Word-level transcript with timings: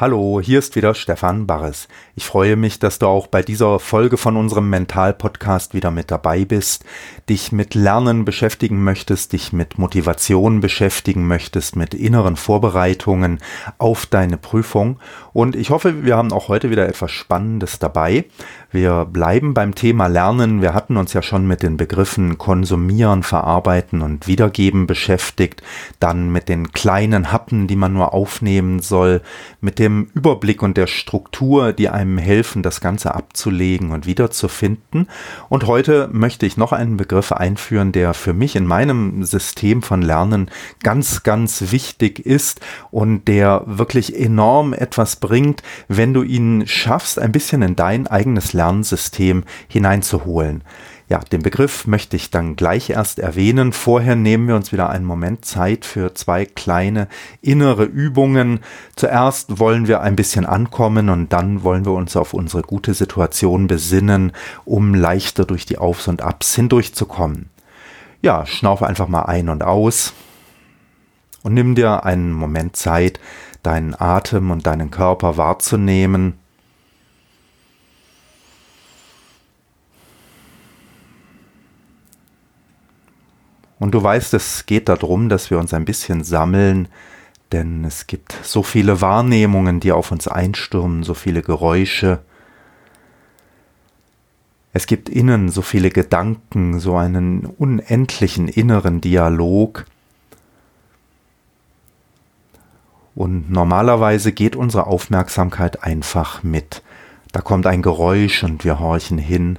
Hallo, 0.00 0.40
hier 0.42 0.60
ist 0.60 0.76
wieder 0.76 0.94
Stefan 0.94 1.46
Barres. 1.46 1.86
Ich 2.14 2.24
freue 2.24 2.56
mich, 2.56 2.78
dass 2.78 2.98
du 2.98 3.06
auch 3.06 3.26
bei 3.26 3.42
dieser 3.42 3.78
Folge 3.78 4.16
von 4.16 4.38
unserem 4.38 4.70
Mental-Podcast 4.70 5.74
wieder 5.74 5.90
mit 5.90 6.10
dabei 6.10 6.46
bist, 6.46 6.86
dich 7.28 7.52
mit 7.52 7.74
Lernen 7.74 8.24
beschäftigen 8.24 8.82
möchtest, 8.82 9.34
dich 9.34 9.52
mit 9.52 9.76
Motivation 9.76 10.60
beschäftigen 10.60 11.28
möchtest, 11.28 11.76
mit 11.76 11.92
inneren 11.92 12.36
Vorbereitungen 12.36 13.40
auf 13.76 14.06
deine 14.06 14.38
Prüfung. 14.38 14.98
Und 15.34 15.54
ich 15.54 15.68
hoffe, 15.68 16.02
wir 16.02 16.16
haben 16.16 16.32
auch 16.32 16.48
heute 16.48 16.70
wieder 16.70 16.88
etwas 16.88 17.10
Spannendes 17.10 17.78
dabei. 17.78 18.24
Wir 18.72 19.04
bleiben 19.04 19.52
beim 19.52 19.74
Thema 19.74 20.06
Lernen. 20.06 20.62
Wir 20.62 20.74
hatten 20.74 20.96
uns 20.96 21.12
ja 21.12 21.22
schon 21.22 21.44
mit 21.44 21.64
den 21.64 21.76
Begriffen 21.76 22.38
konsumieren, 22.38 23.24
verarbeiten 23.24 24.00
und 24.00 24.28
wiedergeben 24.28 24.86
beschäftigt, 24.86 25.60
dann 25.98 26.30
mit 26.30 26.48
den 26.48 26.70
kleinen 26.70 27.32
Happen, 27.32 27.66
die 27.66 27.74
man 27.74 27.92
nur 27.92 28.14
aufnehmen 28.14 28.78
soll, 28.78 29.22
mit 29.60 29.80
dem 29.80 30.08
Überblick 30.14 30.62
und 30.62 30.76
der 30.76 30.86
Struktur, 30.86 31.72
die 31.72 31.88
einem 31.88 32.16
helfen, 32.16 32.62
das 32.62 32.80
Ganze 32.80 33.12
abzulegen 33.12 33.90
und 33.90 34.06
wiederzufinden. 34.06 35.08
Und 35.48 35.66
heute 35.66 36.08
möchte 36.12 36.46
ich 36.46 36.56
noch 36.56 36.72
einen 36.72 36.96
Begriff 36.96 37.32
einführen, 37.32 37.90
der 37.90 38.14
für 38.14 38.34
mich 38.34 38.54
in 38.54 38.66
meinem 38.66 39.24
System 39.24 39.82
von 39.82 40.00
Lernen 40.00 40.48
ganz, 40.84 41.24
ganz 41.24 41.72
wichtig 41.72 42.24
ist 42.24 42.60
und 42.92 43.26
der 43.26 43.64
wirklich 43.66 44.16
enorm 44.16 44.74
etwas 44.74 45.16
bringt, 45.16 45.64
wenn 45.88 46.14
du 46.14 46.22
ihn 46.22 46.68
schaffst, 46.68 47.18
ein 47.18 47.32
bisschen 47.32 47.62
in 47.62 47.74
dein 47.74 48.06
eigenes 48.06 48.52
Lernsystem 48.60 49.44
hineinzuholen. 49.68 50.62
Ja, 51.08 51.18
den 51.18 51.42
Begriff 51.42 51.86
möchte 51.86 52.14
ich 52.14 52.30
dann 52.30 52.54
gleich 52.54 52.90
erst 52.90 53.18
erwähnen. 53.18 53.72
Vorher 53.72 54.14
nehmen 54.14 54.46
wir 54.46 54.54
uns 54.54 54.70
wieder 54.70 54.90
einen 54.90 55.06
Moment 55.06 55.44
Zeit 55.44 55.84
für 55.84 56.14
zwei 56.14 56.44
kleine 56.44 57.08
innere 57.40 57.84
Übungen. 57.84 58.60
Zuerst 58.94 59.58
wollen 59.58 59.88
wir 59.88 60.02
ein 60.02 60.14
bisschen 60.14 60.46
ankommen 60.46 61.08
und 61.08 61.32
dann 61.32 61.64
wollen 61.64 61.84
wir 61.84 61.92
uns 61.92 62.14
auf 62.16 62.32
unsere 62.32 62.62
gute 62.62 62.94
Situation 62.94 63.66
besinnen, 63.66 64.32
um 64.64 64.94
leichter 64.94 65.46
durch 65.46 65.66
die 65.66 65.78
Aufs 65.78 66.06
und 66.06 66.22
Abs 66.22 66.54
hindurchzukommen. 66.54 67.48
Ja, 68.22 68.46
schnaufe 68.46 68.86
einfach 68.86 69.08
mal 69.08 69.22
ein 69.22 69.48
und 69.48 69.64
aus 69.64 70.12
und 71.42 71.54
nimm 71.54 71.74
dir 71.74 72.04
einen 72.04 72.30
Moment 72.30 72.76
Zeit, 72.76 73.18
deinen 73.62 73.96
Atem 73.98 74.50
und 74.52 74.66
deinen 74.66 74.90
Körper 74.92 75.36
wahrzunehmen 75.36 76.39
Und 83.80 83.92
du 83.92 84.02
weißt, 84.02 84.34
es 84.34 84.66
geht 84.66 84.88
darum, 84.88 85.28
dass 85.28 85.50
wir 85.50 85.58
uns 85.58 85.74
ein 85.74 85.86
bisschen 85.86 86.22
sammeln, 86.22 86.86
denn 87.50 87.84
es 87.84 88.06
gibt 88.06 88.36
so 88.42 88.62
viele 88.62 89.00
Wahrnehmungen, 89.00 89.80
die 89.80 89.90
auf 89.90 90.12
uns 90.12 90.28
einstürmen, 90.28 91.02
so 91.02 91.14
viele 91.14 91.42
Geräusche. 91.42 92.20
Es 94.74 94.86
gibt 94.86 95.08
innen 95.08 95.48
so 95.48 95.62
viele 95.62 95.90
Gedanken, 95.90 96.78
so 96.78 96.96
einen 96.96 97.46
unendlichen 97.46 98.48
inneren 98.48 99.00
Dialog. 99.00 99.86
Und 103.14 103.50
normalerweise 103.50 104.30
geht 104.30 104.56
unsere 104.56 104.86
Aufmerksamkeit 104.86 105.82
einfach 105.82 106.42
mit. 106.42 106.82
Da 107.32 107.40
kommt 107.40 107.66
ein 107.66 107.80
Geräusch 107.80 108.44
und 108.44 108.62
wir 108.62 108.78
horchen 108.78 109.18
hin. 109.18 109.58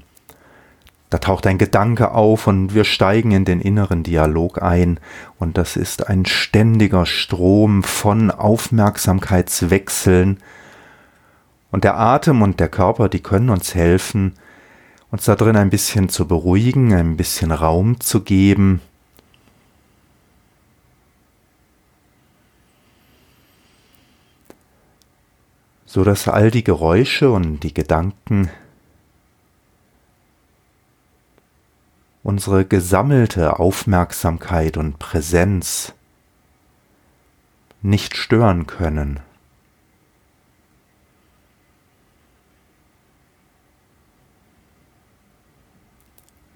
Da 1.11 1.19
taucht 1.19 1.45
ein 1.45 1.57
Gedanke 1.57 2.11
auf 2.11 2.47
und 2.47 2.73
wir 2.73 2.85
steigen 2.85 3.31
in 3.31 3.43
den 3.43 3.59
inneren 3.59 4.01
Dialog 4.01 4.63
ein 4.63 4.97
und 5.37 5.57
das 5.57 5.75
ist 5.75 6.07
ein 6.07 6.25
ständiger 6.25 7.05
Strom 7.05 7.83
von 7.83 8.31
Aufmerksamkeitswechseln 8.31 10.37
und 11.69 11.83
der 11.83 11.99
Atem 11.99 12.41
und 12.41 12.61
der 12.61 12.69
Körper, 12.69 13.09
die 13.09 13.19
können 13.19 13.49
uns 13.49 13.75
helfen, 13.75 14.35
uns 15.11 15.25
da 15.25 15.35
drin 15.35 15.57
ein 15.57 15.69
bisschen 15.69 16.07
zu 16.07 16.29
beruhigen, 16.29 16.93
ein 16.93 17.17
bisschen 17.17 17.51
Raum 17.51 17.99
zu 17.99 18.21
geben. 18.21 18.79
so 25.85 26.05
dass 26.05 26.29
all 26.29 26.51
die 26.51 26.63
Geräusche 26.63 27.31
und 27.31 27.63
die 27.63 27.73
Gedanken 27.73 28.49
unsere 32.23 32.65
gesammelte 32.65 33.59
Aufmerksamkeit 33.59 34.77
und 34.77 34.99
Präsenz 34.99 35.93
nicht 37.81 38.15
stören 38.15 38.67
können. 38.67 39.19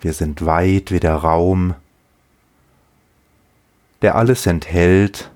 Wir 0.02 0.14
sind 0.14 0.46
weit 0.46 0.92
wie 0.92 1.00
der 1.00 1.16
Raum, 1.16 1.74
der 4.04 4.16
alles 4.16 4.46
enthält, 4.46 5.32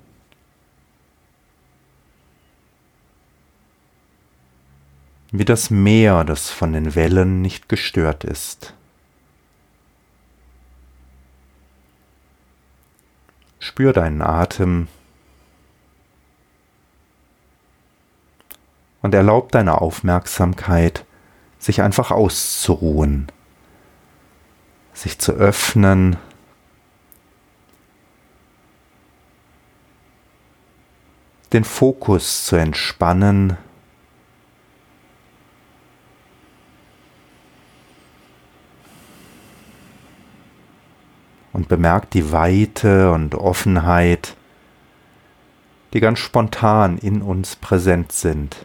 wie 5.32 5.44
das 5.44 5.70
Meer, 5.70 6.22
das 6.22 6.50
von 6.50 6.72
den 6.72 6.94
Wellen 6.94 7.42
nicht 7.42 7.68
gestört 7.68 8.22
ist. 8.22 8.74
Spür 13.60 13.92
deinen 13.92 14.22
Atem. 14.22 14.88
Und 19.02 19.14
erlaub 19.14 19.52
deiner 19.52 19.80
Aufmerksamkeit, 19.80 21.04
sich 21.58 21.82
einfach 21.82 22.10
auszuruhen, 22.10 23.30
sich 24.92 25.18
zu 25.18 25.32
öffnen, 25.32 26.16
den 31.52 31.64
Fokus 31.64 32.44
zu 32.44 32.56
entspannen, 32.56 33.56
und 41.60 41.68
bemerkt 41.68 42.14
die 42.14 42.32
Weite 42.32 43.12
und 43.12 43.34
Offenheit, 43.34 44.34
die 45.92 46.00
ganz 46.00 46.18
spontan 46.18 46.96
in 46.96 47.20
uns 47.20 47.54
präsent 47.54 48.12
sind. 48.12 48.64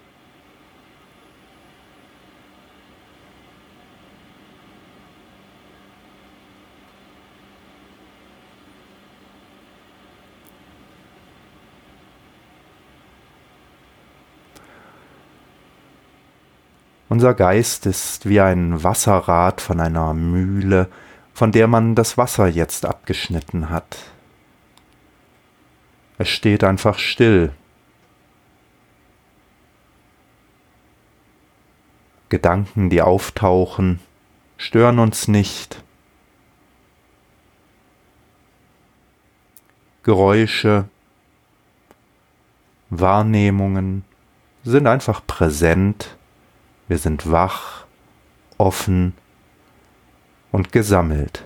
Unser 17.09 17.33
Geist 17.33 17.87
ist 17.87 18.29
wie 18.29 18.39
ein 18.39 18.85
Wasserrad 18.85 19.59
von 19.59 19.81
einer 19.81 20.13
Mühle, 20.13 20.87
von 21.35 21.51
der 21.51 21.67
man 21.67 21.95
das 21.95 22.17
Wasser 22.17 22.47
jetzt 22.47 22.85
abgeschnitten 22.85 23.69
hat. 23.69 23.97
Es 26.17 26.29
steht 26.29 26.63
einfach 26.63 26.97
still. 26.97 27.51
Gedanken, 32.29 32.89
die 32.89 33.01
auftauchen, 33.01 33.99
stören 34.55 34.97
uns 34.97 35.27
nicht. 35.27 35.83
Geräusche, 40.03 40.87
Wahrnehmungen 42.89 44.05
sind 44.63 44.87
einfach 44.87 45.27
präsent, 45.27 46.15
wir 46.87 46.97
sind 46.97 47.29
wach, 47.29 47.85
offen 48.57 49.17
und 50.55 50.71
gesammelt. 50.71 51.43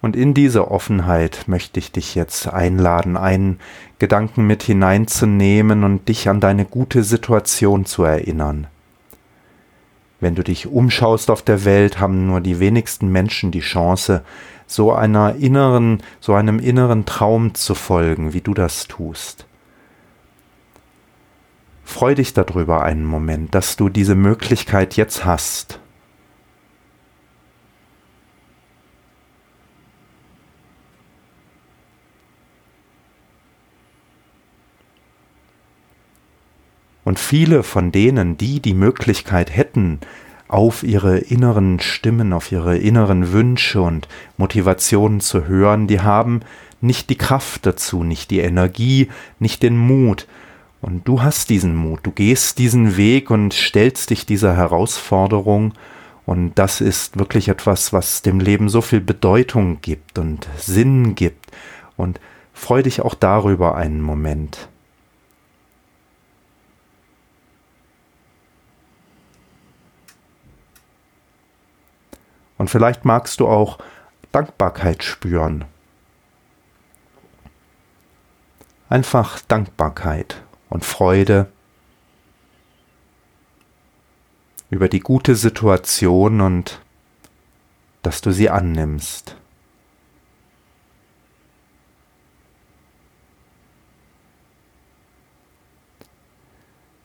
Und 0.00 0.14
in 0.14 0.34
diese 0.34 0.70
Offenheit 0.70 1.48
möchte 1.48 1.80
ich 1.80 1.90
dich 1.90 2.14
jetzt 2.14 2.46
einladen, 2.46 3.16
einen 3.16 3.58
Gedanken 3.98 4.46
mit 4.46 4.62
hineinzunehmen 4.62 5.82
und 5.82 6.08
dich 6.08 6.28
an 6.28 6.38
deine 6.38 6.64
gute 6.64 7.02
Situation 7.02 7.84
zu 7.84 8.04
erinnern. 8.04 8.68
Wenn 10.20 10.36
du 10.36 10.44
dich 10.44 10.68
umschaust 10.68 11.28
auf 11.28 11.42
der 11.42 11.64
Welt, 11.64 11.98
haben 11.98 12.28
nur 12.28 12.40
die 12.40 12.60
wenigsten 12.60 13.08
Menschen 13.08 13.50
die 13.50 13.60
Chance, 13.60 14.22
so 14.68 14.92
einer 14.92 15.34
inneren, 15.34 16.04
so 16.20 16.34
einem 16.34 16.60
inneren 16.60 17.04
Traum 17.04 17.54
zu 17.54 17.74
folgen, 17.74 18.32
wie 18.32 18.40
du 18.40 18.54
das 18.54 18.86
tust. 18.86 19.47
Freu 21.88 22.14
dich 22.14 22.34
darüber 22.34 22.82
einen 22.82 23.06
Moment, 23.06 23.54
dass 23.54 23.76
du 23.76 23.88
diese 23.88 24.14
Möglichkeit 24.14 24.94
jetzt 24.98 25.24
hast. 25.24 25.80
Und 37.04 37.18
viele 37.18 37.62
von 37.62 37.90
denen, 37.90 38.36
die 38.36 38.60
die 38.60 38.74
Möglichkeit 38.74 39.56
hätten, 39.56 40.00
auf 40.46 40.82
ihre 40.82 41.16
inneren 41.16 41.80
Stimmen, 41.80 42.34
auf 42.34 42.52
ihre 42.52 42.76
inneren 42.76 43.32
Wünsche 43.32 43.80
und 43.80 44.08
Motivationen 44.36 45.20
zu 45.20 45.46
hören, 45.46 45.86
die 45.86 46.00
haben 46.00 46.40
nicht 46.82 47.08
die 47.08 47.18
Kraft 47.18 47.64
dazu, 47.64 48.04
nicht 48.04 48.30
die 48.30 48.40
Energie, 48.40 49.08
nicht 49.38 49.62
den 49.62 49.78
Mut. 49.78 50.28
Und 50.80 51.08
du 51.08 51.22
hast 51.22 51.50
diesen 51.50 51.74
Mut, 51.74 52.00
du 52.04 52.12
gehst 52.12 52.58
diesen 52.58 52.96
Weg 52.96 53.30
und 53.30 53.52
stellst 53.52 54.10
dich 54.10 54.26
dieser 54.26 54.56
Herausforderung. 54.56 55.74
Und 56.24 56.54
das 56.54 56.80
ist 56.80 57.18
wirklich 57.18 57.48
etwas, 57.48 57.92
was 57.92 58.22
dem 58.22 58.38
Leben 58.38 58.68
so 58.68 58.80
viel 58.80 59.00
Bedeutung 59.00 59.80
gibt 59.80 60.18
und 60.18 60.46
Sinn 60.56 61.14
gibt. 61.14 61.50
Und 61.96 62.20
freu 62.52 62.82
dich 62.82 63.00
auch 63.00 63.14
darüber 63.14 63.76
einen 63.76 64.00
Moment. 64.02 64.68
Und 72.56 72.70
vielleicht 72.70 73.04
magst 73.04 73.40
du 73.40 73.48
auch 73.48 73.78
Dankbarkeit 74.30 75.02
spüren. 75.02 75.64
Einfach 78.88 79.40
Dankbarkeit 79.40 80.42
und 80.70 80.84
Freude 80.84 81.50
über 84.70 84.88
die 84.88 85.00
gute 85.00 85.34
Situation 85.34 86.40
und 86.40 86.80
dass 88.02 88.20
du 88.20 88.32
sie 88.32 88.50
annimmst. 88.50 89.36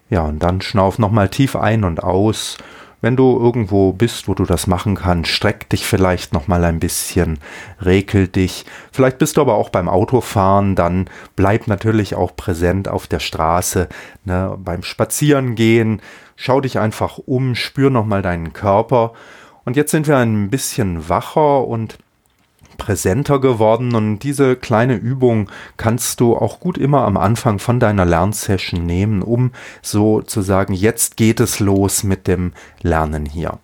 Ja, 0.09 0.21
und 0.21 0.39
dann 0.39 0.61
schnauf 0.61 0.99
nochmal 0.99 1.29
tief 1.29 1.55
ein 1.55 1.83
und 1.83 2.03
aus 2.03 2.57
wenn 3.03 3.17
du 3.17 3.37
irgendwo 3.37 3.91
bist, 3.91 4.29
wo 4.29 4.33
du 4.33 4.45
das 4.45 4.65
machen 4.65 4.95
kannst, 4.95 5.29
streck 5.29 5.67
dich 5.67 5.85
vielleicht 5.85 6.31
noch 6.31 6.47
mal 6.47 6.63
ein 6.63 6.79
bisschen, 6.79 7.37
rekel 7.81 8.29
dich. 8.29 8.63
Vielleicht 8.93 9.17
bist 9.17 9.35
du 9.35 9.41
aber 9.41 9.55
auch 9.55 9.67
beim 9.67 9.89
Autofahren, 9.89 10.75
dann 10.75 11.09
bleib 11.35 11.67
natürlich 11.67 12.15
auch 12.15 12.33
präsent 12.37 12.87
auf 12.87 13.05
der 13.07 13.19
Straße, 13.19 13.89
ne, 14.23 14.57
beim 14.57 14.83
Spazierengehen. 14.83 16.01
Schau 16.37 16.61
dich 16.61 16.79
einfach 16.79 17.17
um, 17.17 17.55
spür 17.55 17.89
noch 17.89 18.05
mal 18.05 18.21
deinen 18.21 18.53
Körper. 18.53 19.11
Und 19.65 19.75
jetzt 19.75 19.91
sind 19.91 20.07
wir 20.07 20.15
ein 20.15 20.49
bisschen 20.49 21.09
wacher 21.09 21.67
und 21.67 21.97
präsenter 22.77 23.39
geworden 23.39 23.95
und 23.95 24.19
diese 24.19 24.55
kleine 24.55 24.95
Übung 24.95 25.49
kannst 25.77 26.19
du 26.19 26.35
auch 26.35 26.59
gut 26.59 26.77
immer 26.77 27.05
am 27.05 27.17
Anfang 27.17 27.59
von 27.59 27.79
deiner 27.79 28.05
Lernsession 28.05 28.85
nehmen, 28.85 29.21
um 29.21 29.51
so 29.81 30.21
zu 30.21 30.41
sagen, 30.41 30.73
jetzt 30.73 31.17
geht 31.17 31.39
es 31.39 31.59
los 31.59 32.03
mit 32.03 32.27
dem 32.27 32.53
Lernen 32.81 33.25
hier. 33.25 33.59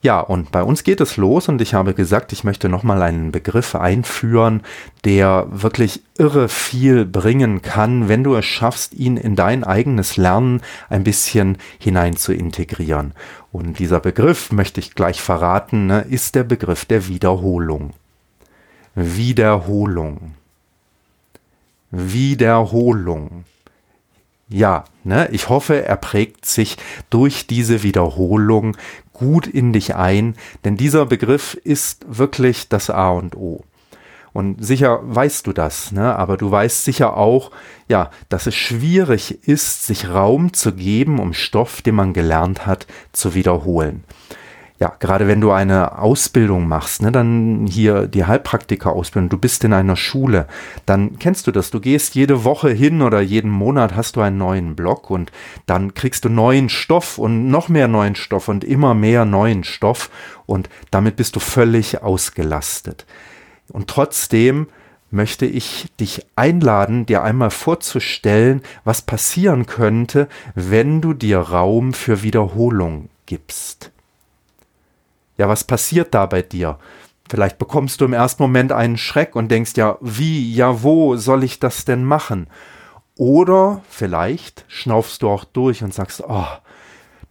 Ja, 0.00 0.20
und 0.20 0.52
bei 0.52 0.62
uns 0.62 0.84
geht 0.84 1.00
es 1.00 1.16
los 1.16 1.48
und 1.48 1.60
ich 1.60 1.74
habe 1.74 1.92
gesagt, 1.92 2.32
ich 2.32 2.44
möchte 2.44 2.68
nochmal 2.68 3.02
einen 3.02 3.32
Begriff 3.32 3.74
einführen, 3.74 4.62
der 5.04 5.48
wirklich 5.50 6.02
irre 6.16 6.48
viel 6.48 7.04
bringen 7.04 7.62
kann, 7.62 8.08
wenn 8.08 8.22
du 8.22 8.36
es 8.36 8.44
schaffst, 8.44 8.94
ihn 8.94 9.16
in 9.16 9.34
dein 9.34 9.64
eigenes 9.64 10.16
Lernen 10.16 10.60
ein 10.88 11.02
bisschen 11.02 11.58
hinein 11.80 12.14
zu 12.14 12.32
integrieren. 12.32 13.12
Und 13.50 13.80
dieser 13.80 13.98
Begriff, 13.98 14.52
möchte 14.52 14.78
ich 14.78 14.94
gleich 14.94 15.20
verraten, 15.20 15.88
ne, 15.88 16.06
ist 16.08 16.36
der 16.36 16.44
Begriff 16.44 16.84
der 16.84 17.08
Wiederholung. 17.08 17.92
Wiederholung. 18.94 20.34
Wiederholung. 21.90 23.44
Ja, 24.48 24.84
ne, 25.04 25.28
ich 25.30 25.48
hoffe, 25.48 25.84
er 25.84 25.96
prägt 25.96 26.46
sich 26.46 26.76
durch 27.10 27.46
diese 27.46 27.82
Wiederholung 27.82 28.76
gut 29.12 29.46
in 29.46 29.72
dich 29.72 29.94
ein, 29.94 30.36
denn 30.64 30.76
dieser 30.76 31.06
Begriff 31.06 31.54
ist 31.64 32.06
wirklich 32.08 32.68
das 32.68 32.88
A 32.88 33.10
und 33.10 33.36
O. 33.36 33.64
Und 34.32 34.64
sicher 34.64 35.00
weißt 35.02 35.46
du 35.46 35.52
das, 35.52 35.90
ne? 35.90 36.14
aber 36.14 36.36
du 36.36 36.50
weißt 36.50 36.84
sicher 36.84 37.16
auch, 37.16 37.50
ja, 37.88 38.10
dass 38.28 38.46
es 38.46 38.54
schwierig 38.54 39.48
ist, 39.48 39.86
sich 39.86 40.08
Raum 40.08 40.52
zu 40.52 40.74
geben, 40.74 41.18
um 41.18 41.32
Stoff, 41.32 41.82
den 41.82 41.96
man 41.96 42.12
gelernt 42.12 42.66
hat, 42.66 42.86
zu 43.12 43.34
wiederholen 43.34 44.04
ja, 44.80 44.94
gerade 45.00 45.26
wenn 45.26 45.40
du 45.40 45.50
eine 45.50 45.98
Ausbildung 45.98 46.68
machst, 46.68 47.02
ne, 47.02 47.10
dann 47.10 47.66
hier 47.66 48.06
die 48.06 48.24
Heilpraktiker-Ausbildung, 48.24 49.28
du 49.28 49.38
bist 49.38 49.64
in 49.64 49.72
einer 49.72 49.96
Schule, 49.96 50.46
dann 50.86 51.18
kennst 51.18 51.48
du 51.48 51.50
das. 51.50 51.70
Du 51.70 51.80
gehst 51.80 52.14
jede 52.14 52.44
Woche 52.44 52.70
hin 52.70 53.02
oder 53.02 53.20
jeden 53.20 53.50
Monat 53.50 53.96
hast 53.96 54.14
du 54.14 54.20
einen 54.20 54.38
neuen 54.38 54.76
Block 54.76 55.10
und 55.10 55.32
dann 55.66 55.94
kriegst 55.94 56.24
du 56.24 56.28
neuen 56.28 56.68
Stoff 56.68 57.18
und 57.18 57.50
noch 57.50 57.68
mehr 57.68 57.88
neuen 57.88 58.14
Stoff 58.14 58.46
und 58.46 58.62
immer 58.62 58.94
mehr 58.94 59.24
neuen 59.24 59.64
Stoff 59.64 60.10
und 60.46 60.68
damit 60.92 61.16
bist 61.16 61.34
du 61.34 61.40
völlig 61.40 62.02
ausgelastet. 62.02 63.04
Und 63.72 63.88
trotzdem 63.88 64.68
möchte 65.10 65.46
ich 65.46 65.88
dich 65.98 66.24
einladen, 66.36 67.04
dir 67.04 67.22
einmal 67.22 67.50
vorzustellen, 67.50 68.62
was 68.84 69.02
passieren 69.02 69.66
könnte, 69.66 70.28
wenn 70.54 71.00
du 71.00 71.14
dir 71.14 71.40
Raum 71.40 71.94
für 71.94 72.22
Wiederholung 72.22 73.08
gibst. 73.26 73.90
Ja, 75.38 75.48
was 75.48 75.64
passiert 75.64 76.12
da 76.14 76.26
bei 76.26 76.42
dir? 76.42 76.78
Vielleicht 77.30 77.58
bekommst 77.58 78.00
du 78.00 78.04
im 78.04 78.12
ersten 78.12 78.42
Moment 78.42 78.72
einen 78.72 78.96
Schreck 78.96 79.36
und 79.36 79.50
denkst 79.50 79.72
ja, 79.76 79.98
wie, 80.00 80.52
ja, 80.54 80.82
wo 80.82 81.16
soll 81.16 81.44
ich 81.44 81.60
das 81.60 81.84
denn 81.84 82.04
machen? 82.04 82.48
Oder 83.16 83.82
vielleicht 83.88 84.64
schnaufst 84.68 85.22
du 85.22 85.28
auch 85.28 85.44
durch 85.44 85.82
und 85.82 85.94
sagst, 85.94 86.22
oh, 86.26 86.46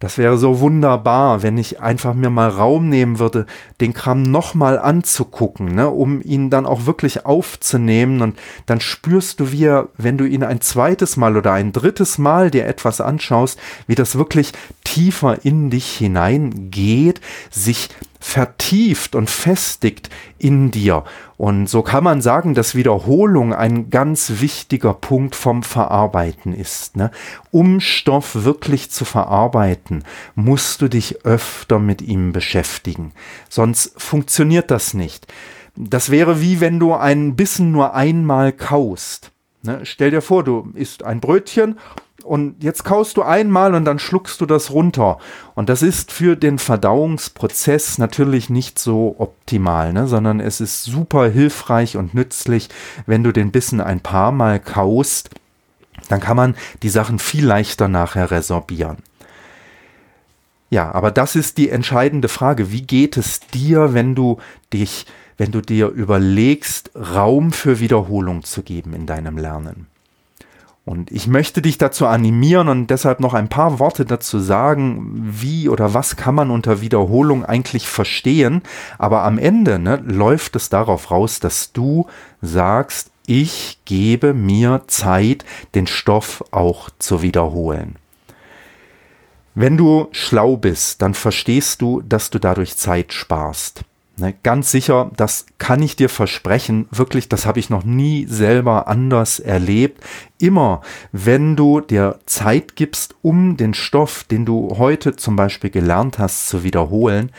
das 0.00 0.16
wäre 0.16 0.38
so 0.38 0.60
wunderbar, 0.60 1.42
wenn 1.42 1.58
ich 1.58 1.80
einfach 1.80 2.14
mir 2.14 2.30
mal 2.30 2.48
Raum 2.48 2.88
nehmen 2.88 3.18
würde, 3.18 3.46
den 3.80 3.94
Kram 3.94 4.22
nochmal 4.22 4.78
anzugucken, 4.78 5.74
ne, 5.74 5.90
um 5.90 6.22
ihn 6.22 6.50
dann 6.50 6.66
auch 6.66 6.86
wirklich 6.86 7.26
aufzunehmen. 7.26 8.22
Und 8.22 8.38
dann 8.66 8.80
spürst 8.80 9.40
du, 9.40 9.50
wie 9.50 9.64
er, 9.64 9.88
wenn 9.96 10.16
du 10.16 10.24
ihn 10.24 10.44
ein 10.44 10.60
zweites 10.60 11.16
Mal 11.16 11.36
oder 11.36 11.52
ein 11.52 11.72
drittes 11.72 12.16
Mal 12.16 12.50
dir 12.50 12.66
etwas 12.66 13.00
anschaust, 13.00 13.58
wie 13.88 13.96
das 13.96 14.16
wirklich 14.16 14.52
tiefer 14.84 15.44
in 15.44 15.70
dich 15.70 15.96
hineingeht, 15.96 17.20
sich 17.50 17.88
vertieft 18.20 19.14
und 19.14 19.30
festigt 19.30 20.10
in 20.38 20.70
dir. 20.70 21.04
Und 21.36 21.68
so 21.68 21.82
kann 21.82 22.02
man 22.02 22.20
sagen, 22.20 22.54
dass 22.54 22.74
Wiederholung 22.74 23.54
ein 23.54 23.90
ganz 23.90 24.40
wichtiger 24.40 24.94
Punkt 24.94 25.36
vom 25.36 25.62
Verarbeiten 25.62 26.52
ist. 26.52 26.96
Ne? 26.96 27.10
Um 27.50 27.80
Stoff 27.80 28.44
wirklich 28.44 28.90
zu 28.90 29.04
verarbeiten, 29.04 30.04
musst 30.34 30.82
du 30.82 30.88
dich 30.88 31.24
öfter 31.24 31.78
mit 31.78 32.02
ihm 32.02 32.32
beschäftigen. 32.32 33.12
Sonst 33.48 33.92
funktioniert 33.96 34.70
das 34.70 34.94
nicht. 34.94 35.26
Das 35.76 36.10
wäre 36.10 36.40
wie 36.40 36.60
wenn 36.60 36.80
du 36.80 36.94
einen 36.94 37.36
Bissen 37.36 37.70
nur 37.70 37.94
einmal 37.94 38.52
kaust. 38.52 39.30
Ne? 39.62 39.80
Stell 39.84 40.10
dir 40.10 40.22
vor, 40.22 40.42
du 40.42 40.72
isst 40.74 41.04
ein 41.04 41.20
Brötchen 41.20 41.78
und 42.24 42.62
jetzt 42.62 42.84
kaust 42.84 43.16
du 43.16 43.22
einmal 43.22 43.74
und 43.74 43.84
dann 43.84 43.98
schluckst 43.98 44.40
du 44.40 44.46
das 44.46 44.70
runter. 44.70 45.18
Und 45.54 45.68
das 45.68 45.82
ist 45.82 46.12
für 46.12 46.36
den 46.36 46.58
Verdauungsprozess 46.58 47.98
natürlich 47.98 48.50
nicht 48.50 48.78
so 48.78 49.14
optimal, 49.18 49.92
ne? 49.92 50.08
sondern 50.08 50.40
es 50.40 50.60
ist 50.60 50.84
super 50.84 51.28
hilfreich 51.30 51.96
und 51.96 52.14
nützlich, 52.14 52.68
wenn 53.06 53.22
du 53.22 53.32
den 53.32 53.52
Bissen 53.52 53.80
ein 53.80 54.00
paar 54.00 54.32
Mal 54.32 54.58
kaust. 54.58 55.30
Dann 56.08 56.20
kann 56.20 56.36
man 56.36 56.56
die 56.82 56.88
Sachen 56.88 57.18
viel 57.18 57.46
leichter 57.46 57.86
nachher 57.86 58.30
resorbieren. 58.30 58.98
Ja, 60.70 60.92
aber 60.92 61.10
das 61.10 61.36
ist 61.36 61.56
die 61.56 61.70
entscheidende 61.70 62.28
Frage. 62.28 62.72
Wie 62.72 62.82
geht 62.82 63.16
es 63.16 63.40
dir, 63.40 63.94
wenn 63.94 64.14
du 64.14 64.38
dich, 64.72 65.06
wenn 65.36 65.50
du 65.50 65.60
dir 65.60 65.88
überlegst, 65.88 66.90
Raum 66.94 67.52
für 67.52 67.80
Wiederholung 67.80 68.42
zu 68.42 68.62
geben 68.62 68.92
in 68.92 69.06
deinem 69.06 69.38
Lernen? 69.38 69.86
Und 70.88 71.12
ich 71.12 71.26
möchte 71.26 71.60
dich 71.60 71.76
dazu 71.76 72.06
animieren 72.06 72.68
und 72.68 72.86
deshalb 72.86 73.20
noch 73.20 73.34
ein 73.34 73.50
paar 73.50 73.78
Worte 73.78 74.06
dazu 74.06 74.38
sagen, 74.38 75.12
wie 75.14 75.68
oder 75.68 75.92
was 75.92 76.16
kann 76.16 76.34
man 76.34 76.50
unter 76.50 76.80
Wiederholung 76.80 77.44
eigentlich 77.44 77.86
verstehen. 77.86 78.62
Aber 78.96 79.22
am 79.24 79.36
Ende 79.36 79.78
ne, 79.78 80.02
läuft 80.02 80.56
es 80.56 80.70
darauf 80.70 81.10
raus, 81.10 81.40
dass 81.40 81.72
du 81.74 82.06
sagst, 82.40 83.10
ich 83.26 83.80
gebe 83.84 84.32
mir 84.32 84.84
Zeit, 84.86 85.44
den 85.74 85.86
Stoff 85.86 86.42
auch 86.52 86.88
zu 86.98 87.20
wiederholen. 87.20 87.96
Wenn 89.54 89.76
du 89.76 90.08
schlau 90.12 90.56
bist, 90.56 91.02
dann 91.02 91.12
verstehst 91.12 91.82
du, 91.82 92.00
dass 92.00 92.30
du 92.30 92.38
dadurch 92.38 92.78
Zeit 92.78 93.12
sparst. 93.12 93.82
Ne, 94.18 94.34
ganz 94.42 94.72
sicher, 94.72 95.12
das 95.16 95.46
kann 95.58 95.80
ich 95.80 95.94
dir 95.94 96.08
versprechen, 96.08 96.88
wirklich, 96.90 97.28
das 97.28 97.46
habe 97.46 97.60
ich 97.60 97.70
noch 97.70 97.84
nie 97.84 98.26
selber 98.26 98.88
anders 98.88 99.38
erlebt. 99.38 100.02
Immer, 100.40 100.80
wenn 101.12 101.54
du 101.54 101.80
dir 101.80 102.18
Zeit 102.26 102.74
gibst, 102.74 103.14
um 103.22 103.56
den 103.56 103.74
Stoff, 103.74 104.24
den 104.24 104.44
du 104.44 104.76
heute 104.76 105.14
zum 105.14 105.36
Beispiel 105.36 105.70
gelernt 105.70 106.18
hast, 106.18 106.48
zu 106.48 106.64
wiederholen, 106.64 107.30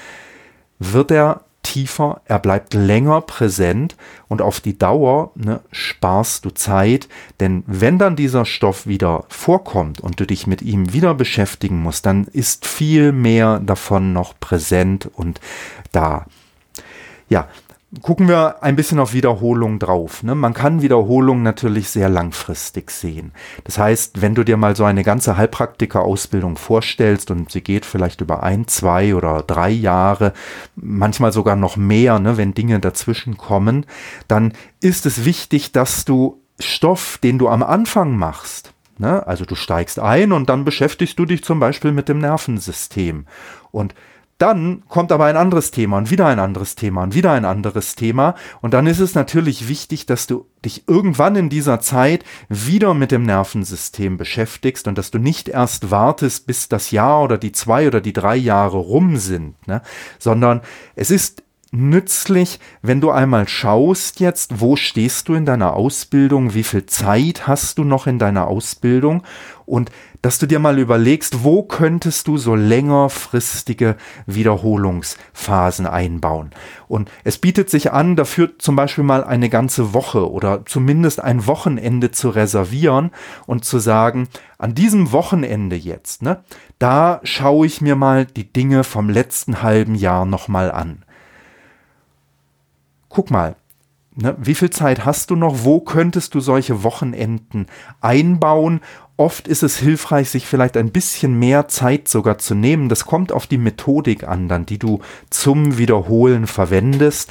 wird 0.80 1.12
er 1.12 1.42
tiefer, 1.64 2.22
er 2.24 2.40
bleibt 2.40 2.74
länger 2.74 3.20
präsent 3.20 3.98
und 4.30 4.42
auf 4.42 4.62
die 4.62 4.78
Dauer 4.78 5.32
ne, 5.36 5.60
sparst 5.74 6.46
du 6.46 6.52
Zeit, 6.52 7.10
denn 7.42 7.64
wenn 7.68 7.98
dann 7.98 8.16
dieser 8.16 8.46
Stoff 8.46 8.88
wieder 8.88 9.26
vorkommt 9.28 10.00
und 10.00 10.20
du 10.22 10.26
dich 10.26 10.48
mit 10.48 10.62
ihm 10.62 10.94
wieder 10.94 11.14
beschäftigen 11.14 11.82
musst, 11.82 12.06
dann 12.06 12.24
ist 12.26 12.66
viel 12.66 13.12
mehr 13.12 13.60
davon 13.60 14.14
noch 14.14 14.40
präsent 14.40 15.10
und 15.14 15.42
da. 15.92 16.26
Ja, 17.30 17.48
gucken 18.02 18.28
wir 18.28 18.62
ein 18.64 18.76
bisschen 18.76 19.00
auf 19.00 19.14
Wiederholung 19.14 19.80
drauf. 19.80 20.22
Ne? 20.22 20.36
Man 20.36 20.54
kann 20.54 20.82
Wiederholung 20.82 21.42
natürlich 21.42 21.90
sehr 21.90 22.08
langfristig 22.08 22.92
sehen. 22.92 23.32
Das 23.64 23.80
heißt, 23.80 24.22
wenn 24.22 24.36
du 24.36 24.44
dir 24.44 24.58
mal 24.58 24.76
so 24.76 24.84
eine 24.84 25.04
ganze 25.04 25.38
Heilpraktiker-Ausbildung 25.38 26.58
vorstellst 26.58 27.32
und 27.32 27.52
sie 27.52 27.62
geht 27.62 27.86
vielleicht 27.86 28.22
über 28.22 28.44
ein, 28.44 28.68
zwei 28.68 29.16
oder 29.16 29.42
drei 29.42 29.72
Jahre, 29.72 30.34
manchmal 30.76 31.32
sogar 31.32 31.56
noch 31.56 31.78
mehr, 31.78 32.20
ne, 32.20 32.38
wenn 32.38 32.54
Dinge 32.54 32.80
dazwischen 32.80 33.38
kommen, 33.38 33.86
dann 34.28 34.54
ist 34.82 35.06
es 35.06 35.26
wichtig, 35.26 35.72
dass 35.72 36.06
du 36.06 36.42
Stoff, 36.60 37.18
den 37.24 37.40
du 37.40 37.48
am 37.48 37.64
Anfang 37.64 38.18
machst, 38.18 38.74
ne, 39.00 39.26
also 39.26 39.46
du 39.46 39.56
steigst 39.56 39.98
ein 39.98 40.32
und 40.32 40.50
dann 40.50 40.64
beschäftigst 40.64 41.18
du 41.18 41.26
dich 41.26 41.44
zum 41.44 41.60
Beispiel 41.60 41.92
mit 41.92 42.08
dem 42.08 42.20
Nervensystem 42.20 43.26
und 43.72 43.96
dann 44.40 44.84
kommt 44.88 45.12
aber 45.12 45.26
ein 45.26 45.36
anderes 45.36 45.70
Thema 45.70 45.98
und 45.98 46.12
wieder 46.12 46.26
ein 46.26 46.40
anderes 46.40 46.76
Thema 46.76 47.04
und 47.04 47.14
wieder 47.14 47.34
ein 47.34 47.44
anderes 47.44 47.96
Thema. 47.96 48.36
Und 48.62 48.74
dann 48.74 48.88
ist 48.88 49.00
es 49.00 49.14
natürlich 49.14 49.68
wichtig, 49.68 50.06
dass 50.06 50.28
du 50.28 50.46
dich 50.64 50.88
irgendwann 50.88 51.36
in 51.36 51.50
dieser 51.50 51.82
Zeit 51.82 52.24
wieder 52.48 52.94
mit 52.94 53.12
dem 53.12 53.24
Nervensystem 53.24 54.16
beschäftigst 54.18 54.88
und 54.88 54.98
dass 54.98 55.12
du 55.12 55.20
nicht 55.20 55.50
erst 55.50 55.92
wartest, 55.92 56.48
bis 56.48 56.70
das 56.70 56.92
Jahr 56.92 57.22
oder 57.22 57.38
die 57.38 57.52
zwei 57.52 57.86
oder 57.86 58.00
die 58.00 58.14
drei 58.14 58.38
Jahre 58.38 58.78
rum 58.78 59.18
sind, 59.18 59.56
ne? 59.68 59.82
sondern 60.20 60.62
es 60.96 61.12
ist 61.12 61.44
nützlich, 61.72 62.60
wenn 62.82 63.02
du 63.02 63.12
einmal 63.12 63.48
schaust 63.48 64.20
jetzt, 64.20 64.60
wo 64.60 64.76
stehst 64.76 65.30
du 65.30 65.36
in 65.36 65.46
deiner 65.46 65.74
Ausbildung, 65.74 66.54
wie 66.54 66.64
viel 66.64 66.86
Zeit 66.86 67.48
hast 67.48 67.78
du 67.78 67.84
noch 67.84 68.08
in 68.08 68.20
deiner 68.20 68.48
Ausbildung 68.48 69.24
und 69.66 69.92
dass 70.22 70.40
du 70.40 70.48
dir 70.48 70.60
mal 70.60 70.80
überlegst, 70.80 71.44
wo 71.44 71.64
könntest 71.64 72.28
du 72.28 72.38
so 72.38 72.56
längerfristige 72.56 73.96
Wiederholungsphasen 74.26 75.86
einbauen. 75.86 76.50
Und 76.88 77.10
es 77.24 77.38
bietet 77.38 77.70
sich 77.70 77.94
an, 77.94 78.16
dafür 78.16 78.58
zum 78.58 78.76
Beispiel 78.76 79.04
mal 79.04 79.24
eine 79.24 79.48
ganze 79.48 79.94
Woche 79.94 80.30
oder 80.30 80.66
zumindest 80.66 81.22
ein 81.24 81.46
Wochenende 81.48 82.12
zu 82.12 82.30
reservieren 82.30 83.12
und 83.46 83.64
zu 83.64 83.80
sagen, 83.80 84.28
an 84.58 84.76
diesem 84.76 85.12
Wochenende 85.12 85.78
jetzt, 85.78 86.22
ne, 86.22 86.44
da 86.80 87.22
schaue 87.24 87.68
ich 87.68 87.80
mir 87.80 87.96
mal 87.96 88.26
die 88.26 88.52
Dinge 88.52 88.84
vom 88.84 89.10
letzten 89.10 89.62
halben 89.62 89.96
Jahr 89.96 90.26
nochmal 90.26 90.72
an 90.72 91.06
guck 93.10 93.32
mal, 93.32 93.56
ne, 94.16 94.36
wie 94.40 94.56
viel 94.56 94.70
Zeit 94.70 95.06
hast 95.06 95.32
du 95.32 95.36
noch? 95.36 95.64
Wo 95.64 95.80
könntest 95.80 96.34
du 96.36 96.40
solche 96.40 96.84
Wochenenden 96.84 97.68
einbauen? 98.02 98.82
Oft 99.18 99.48
ist 99.48 99.64
es 99.64 99.78
hilfreich, 99.78 100.30
sich 100.30 100.46
vielleicht 100.48 100.78
ein 100.78 100.92
bisschen 100.92 101.38
mehr 101.38 101.68
Zeit 101.68 102.08
sogar 102.08 102.38
zu 102.38 102.56
nehmen. 102.56 102.88
Das 102.88 103.06
kommt 103.06 103.32
auf 103.32 103.48
die 103.48 103.58
Methodik 103.58 104.24
an, 104.24 104.48
dann, 104.48 104.66
die 104.66 104.80
du 104.80 105.02
zum 105.30 105.78
Wiederholen 105.78 106.48
verwendest. 106.48 107.30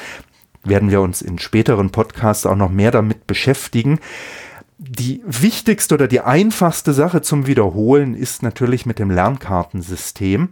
Werden 0.64 0.90
wir 0.90 1.00
uns 1.00 1.22
in 1.22 1.38
späteren 1.38 1.90
Podcasts 1.90 2.44
auch 2.44 2.56
noch 2.56 2.70
mehr 2.70 2.90
damit 2.90 3.26
beschäftigen. 3.26 4.00
Die 4.76 5.22
wichtigste 5.24 5.94
oder 5.94 6.08
die 6.08 6.20
einfachste 6.20 6.92
Sache 6.92 7.22
zum 7.22 7.46
Wiederholen 7.46 8.14
ist 8.14 8.42
natürlich 8.42 8.84
mit 8.84 8.98
dem 8.98 9.10
Lernkartensystem. 9.10 10.50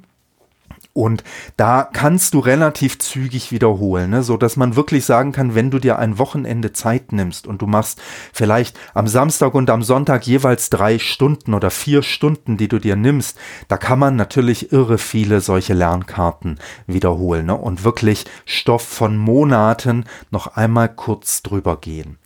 Und 0.96 1.22
da 1.58 1.86
kannst 1.92 2.32
du 2.32 2.38
relativ 2.38 2.98
zügig 2.98 3.52
wiederholen, 3.52 4.08
ne? 4.08 4.22
so 4.22 4.38
dass 4.38 4.56
man 4.56 4.76
wirklich 4.76 5.04
sagen 5.04 5.32
kann, 5.32 5.54
wenn 5.54 5.70
du 5.70 5.78
dir 5.78 5.98
ein 5.98 6.18
Wochenende 6.18 6.72
Zeit 6.72 7.12
nimmst 7.12 7.46
und 7.46 7.60
du 7.60 7.66
machst 7.66 8.00
vielleicht 8.32 8.78
am 8.94 9.06
Samstag 9.06 9.54
und 9.54 9.68
am 9.68 9.82
Sonntag 9.82 10.26
jeweils 10.26 10.70
drei 10.70 10.98
Stunden 10.98 11.52
oder 11.52 11.68
vier 11.68 12.02
Stunden, 12.02 12.56
die 12.56 12.68
du 12.68 12.78
dir 12.78 12.96
nimmst, 12.96 13.36
da 13.68 13.76
kann 13.76 13.98
man 13.98 14.16
natürlich 14.16 14.72
irre 14.72 14.96
viele 14.96 15.42
solche 15.42 15.74
Lernkarten 15.74 16.58
wiederholen 16.86 17.44
ne? 17.44 17.56
und 17.56 17.84
wirklich 17.84 18.24
Stoff 18.46 18.82
von 18.82 19.18
Monaten 19.18 20.06
noch 20.30 20.56
einmal 20.56 20.88
kurz 20.88 21.42
drüber 21.42 21.76
gehen. 21.76 22.16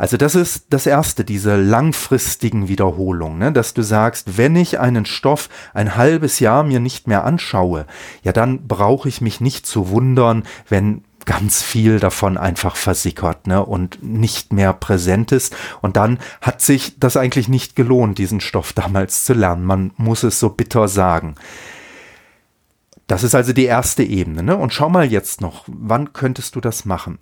Also 0.00 0.16
das 0.16 0.34
ist 0.34 0.68
das 0.70 0.86
Erste, 0.86 1.26
diese 1.26 1.56
langfristigen 1.56 2.68
Wiederholungen, 2.68 3.38
ne? 3.38 3.52
dass 3.52 3.74
du 3.74 3.82
sagst, 3.82 4.38
wenn 4.38 4.56
ich 4.56 4.80
einen 4.80 5.04
Stoff 5.04 5.50
ein 5.74 5.94
halbes 5.94 6.40
Jahr 6.40 6.62
mir 6.62 6.80
nicht 6.80 7.06
mehr 7.06 7.26
anschaue, 7.26 7.84
ja 8.22 8.32
dann 8.32 8.66
brauche 8.66 9.10
ich 9.10 9.20
mich 9.20 9.42
nicht 9.42 9.66
zu 9.66 9.90
wundern, 9.90 10.44
wenn 10.70 11.04
ganz 11.26 11.62
viel 11.62 12.00
davon 12.00 12.38
einfach 12.38 12.76
versickert 12.76 13.46
ne, 13.46 13.62
und 13.62 14.02
nicht 14.02 14.54
mehr 14.54 14.72
präsent 14.72 15.32
ist. 15.32 15.54
Und 15.82 15.98
dann 15.98 16.18
hat 16.40 16.62
sich 16.62 16.98
das 16.98 17.18
eigentlich 17.18 17.48
nicht 17.48 17.76
gelohnt, 17.76 18.16
diesen 18.16 18.40
Stoff 18.40 18.72
damals 18.72 19.24
zu 19.24 19.34
lernen. 19.34 19.66
Man 19.66 19.90
muss 19.98 20.22
es 20.22 20.40
so 20.40 20.48
bitter 20.48 20.88
sagen. 20.88 21.34
Das 23.06 23.22
ist 23.22 23.34
also 23.34 23.52
die 23.52 23.66
erste 23.66 24.02
Ebene. 24.02 24.42
Ne? 24.42 24.56
Und 24.56 24.72
schau 24.72 24.88
mal 24.88 25.12
jetzt 25.12 25.42
noch, 25.42 25.64
wann 25.66 26.14
könntest 26.14 26.56
du 26.56 26.62
das 26.62 26.86
machen? 26.86 27.18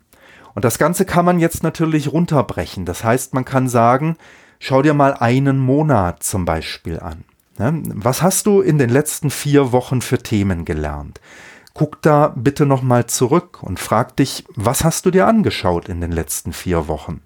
Und 0.59 0.65
das 0.65 0.79
Ganze 0.79 1.05
kann 1.05 1.25
man 1.25 1.38
jetzt 1.38 1.62
natürlich 1.62 2.11
runterbrechen. 2.12 2.85
Das 2.85 3.05
heißt, 3.05 3.33
man 3.33 3.45
kann 3.45 3.69
sagen, 3.69 4.17
schau 4.59 4.83
dir 4.83 4.93
mal 4.93 5.15
einen 5.15 5.57
Monat 5.57 6.25
zum 6.25 6.45
Beispiel 6.45 6.99
an. 6.99 7.23
Was 7.95 8.23
hast 8.23 8.47
du 8.47 8.61
in 8.61 8.77
den 8.77 8.91
letzten 8.91 9.31
vier 9.31 9.71
Wochen 9.71 10.00
für 10.00 10.19
Themen 10.19 10.65
gelernt? 10.65 11.21
Guck 11.75 12.03
da 12.03 12.35
bitte 12.35 12.67
nochmal 12.67 13.07
zurück 13.07 13.62
und 13.62 13.79
frag 13.79 14.17
dich, 14.17 14.47
was 14.57 14.83
hast 14.83 15.07
du 15.07 15.12
dir 15.12 15.29
angeschaut 15.29 15.88
in 15.88 16.00
den 16.00 16.11
letzten 16.11 16.53
vier 16.53 16.88
Wochen? 16.88 17.23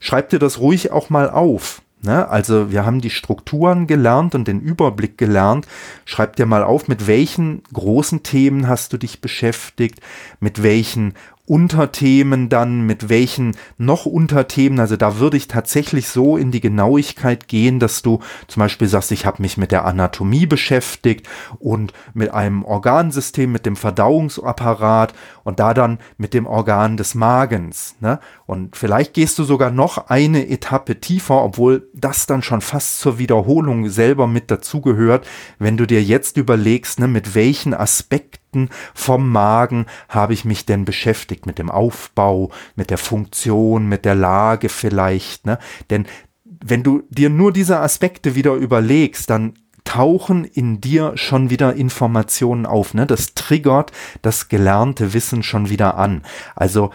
Schreib 0.00 0.30
dir 0.30 0.40
das 0.40 0.58
ruhig 0.58 0.90
auch 0.90 1.08
mal 1.08 1.30
auf. 1.30 1.82
Ne? 2.02 2.28
Also 2.28 2.70
wir 2.70 2.84
haben 2.84 3.00
die 3.00 3.10
Strukturen 3.10 3.86
gelernt 3.86 4.34
und 4.34 4.48
den 4.48 4.60
Überblick 4.60 5.16
gelernt. 5.18 5.66
Schreib 6.04 6.36
dir 6.36 6.46
mal 6.46 6.62
auf, 6.62 6.88
mit 6.88 7.06
welchen 7.06 7.62
großen 7.72 8.22
Themen 8.22 8.68
hast 8.68 8.92
du 8.92 8.96
dich 8.96 9.20
beschäftigt, 9.20 10.00
mit 10.40 10.62
welchen 10.62 11.14
Unterthemen 11.46 12.48
dann, 12.48 12.82
mit 12.82 13.08
welchen 13.08 13.56
noch 13.78 14.04
Unterthemen. 14.04 14.80
Also 14.80 14.96
da 14.96 15.18
würde 15.18 15.36
ich 15.36 15.48
tatsächlich 15.48 16.08
so 16.08 16.36
in 16.36 16.50
die 16.50 16.60
Genauigkeit 16.60 17.48
gehen, 17.48 17.78
dass 17.78 18.02
du 18.02 18.20
zum 18.48 18.60
Beispiel 18.60 18.88
sagst, 18.88 19.12
ich 19.12 19.26
habe 19.26 19.42
mich 19.42 19.56
mit 19.56 19.72
der 19.72 19.84
Anatomie 19.84 20.46
beschäftigt 20.46 21.28
und 21.58 21.92
mit 22.14 22.34
einem 22.34 22.64
Organsystem, 22.64 23.50
mit 23.52 23.64
dem 23.64 23.76
Verdauungsapparat 23.76 25.14
und 25.44 25.60
da 25.60 25.72
dann 25.72 25.98
mit 26.18 26.34
dem 26.34 26.46
Organ 26.46 26.96
des 26.96 27.14
Magens. 27.14 27.94
Ne? 28.00 28.18
Und 28.46 28.76
vielleicht 28.76 29.14
gehst 29.14 29.38
du 29.38 29.44
sogar 29.44 29.70
noch 29.70 30.08
eine 30.08 30.48
Etappe 30.48 31.00
tiefer, 31.00 31.44
obwohl 31.44 31.88
das 31.94 32.26
dann 32.26 32.42
schon 32.42 32.60
fast 32.60 32.98
zur 32.98 33.18
Wiederholung 33.18 33.88
selber 33.88 34.26
mit 34.26 34.50
dazugehört, 34.50 35.26
wenn 35.58 35.76
du 35.76 35.86
dir 35.86 36.02
jetzt 36.02 36.36
überlegst, 36.36 36.98
ne, 36.98 37.08
mit 37.08 37.34
welchen 37.34 37.72
Aspekten 37.74 38.45
Aspekten 38.46 38.70
vom 38.94 39.30
Magen 39.30 39.86
habe 40.08 40.32
ich 40.32 40.44
mich 40.44 40.66
denn 40.66 40.84
beschäftigt, 40.84 41.46
mit 41.46 41.58
dem 41.58 41.70
Aufbau, 41.70 42.50
mit 42.74 42.90
der 42.90 42.98
Funktion, 42.98 43.88
mit 43.88 44.04
der 44.04 44.14
Lage 44.14 44.68
vielleicht, 44.68 45.46
ne? 45.46 45.58
Denn 45.90 46.06
wenn 46.44 46.82
du 46.82 47.02
dir 47.10 47.28
nur 47.28 47.52
diese 47.52 47.80
Aspekte 47.80 48.34
wieder 48.34 48.54
überlegst, 48.54 49.28
dann 49.30 49.54
tauchen 49.84 50.44
in 50.44 50.80
dir 50.80 51.12
schon 51.16 51.50
wieder 51.50 51.74
Informationen 51.74 52.66
auf, 52.66 52.94
ne? 52.94 53.06
Das 53.06 53.34
triggert 53.34 53.92
das 54.22 54.48
gelernte 54.48 55.12
Wissen 55.12 55.42
schon 55.42 55.68
wieder 55.68 55.96
an. 55.96 56.22
Also 56.54 56.90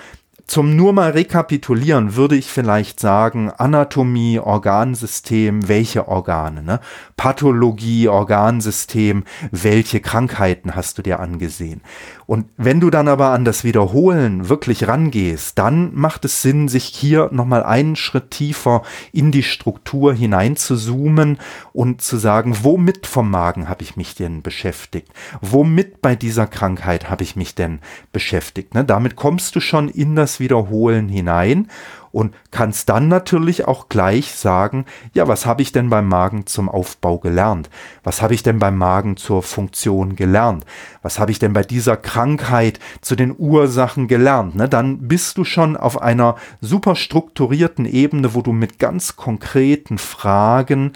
zum 0.52 0.76
nur 0.76 0.92
mal 0.92 1.12
rekapitulieren 1.12 2.18
würde 2.18 2.36
ich 2.36 2.48
vielleicht 2.48 3.00
sagen, 3.00 3.52
Anatomie, 3.52 4.38
Organsystem, 4.38 5.70
welche 5.70 6.10
Organe, 6.10 6.62
ne? 6.62 6.82
Pathologie, 7.16 8.10
Organsystem, 8.10 9.24
welche 9.52 10.02
Krankheiten 10.02 10.76
hast 10.76 10.98
du 10.98 11.04
dir 11.04 11.22
angesehen? 11.22 11.80
Und 12.26 12.48
wenn 12.58 12.82
du 12.82 12.90
dann 12.90 13.08
aber 13.08 13.30
an 13.30 13.46
das 13.46 13.64
Wiederholen 13.64 14.50
wirklich 14.50 14.90
rangehst, 14.90 15.58
dann 15.58 15.94
macht 15.94 16.26
es 16.26 16.42
Sinn, 16.42 16.68
sich 16.68 16.86
hier 16.86 17.30
nochmal 17.32 17.64
einen 17.64 17.96
Schritt 17.96 18.32
tiefer 18.32 18.84
in 19.14 19.32
die 19.32 19.44
Struktur 19.44 20.14
hinein 20.14 20.58
zu 20.58 20.76
zoomen 20.76 21.38
und 21.72 22.02
zu 22.02 22.18
sagen, 22.18 22.58
womit 22.62 23.08
vom 23.08 23.30
Magen 23.30 23.70
habe 23.70 23.84
ich 23.84 23.96
mich 23.96 24.16
denn 24.16 24.42
beschäftigt? 24.42 25.08
Womit 25.40 26.02
bei 26.02 26.16
dieser 26.18 26.48
Krankheit 26.48 27.10
habe 27.10 27.24
ich 27.24 27.38
mich 27.38 27.56
denn 27.56 27.80
beschäftigt? 28.12 28.74
Ne? 28.76 28.84
Damit 28.84 29.16
kommst 29.16 29.56
du 29.56 29.62
schon 29.62 29.88
in 29.88 30.18
das 30.18 30.41
Wiederholen 30.42 31.08
hinein 31.08 31.70
und 32.12 32.36
kannst 32.52 32.90
dann 32.90 33.08
natürlich 33.08 33.68
auch 33.68 33.90
gleich 33.90 34.36
sagen, 34.36 34.86
ja, 35.14 35.28
was 35.28 35.46
habe 35.46 35.62
ich 35.62 35.72
denn 35.72 35.90
beim 35.90 36.08
Magen 36.08 36.46
zum 36.46 36.68
Aufbau 36.68 37.20
gelernt? 37.20 37.70
Was 38.04 38.22
habe 38.22 38.34
ich 38.34 38.44
denn 38.44 38.60
beim 38.60 38.78
Magen 38.78 39.18
zur 39.18 39.44
Funktion 39.44 40.16
gelernt? 40.16 40.66
Was 41.02 41.20
habe 41.20 41.32
ich 41.32 41.40
denn 41.40 41.54
bei 41.54 41.64
dieser 41.64 41.98
Krankheit 41.98 42.80
zu 43.02 43.16
den 43.16 43.34
Ursachen 43.38 44.08
gelernt? 44.08 44.56
Ne, 44.56 44.68
dann 44.68 45.08
bist 45.08 45.38
du 45.38 45.46
schon 45.46 45.78
auf 45.78 46.02
einer 46.02 46.36
super 46.60 46.96
strukturierten 46.96 47.86
Ebene, 47.86 48.34
wo 48.34 48.42
du 48.42 48.52
mit 48.52 48.80
ganz 48.80 49.16
konkreten 49.16 49.98
Fragen 49.98 50.94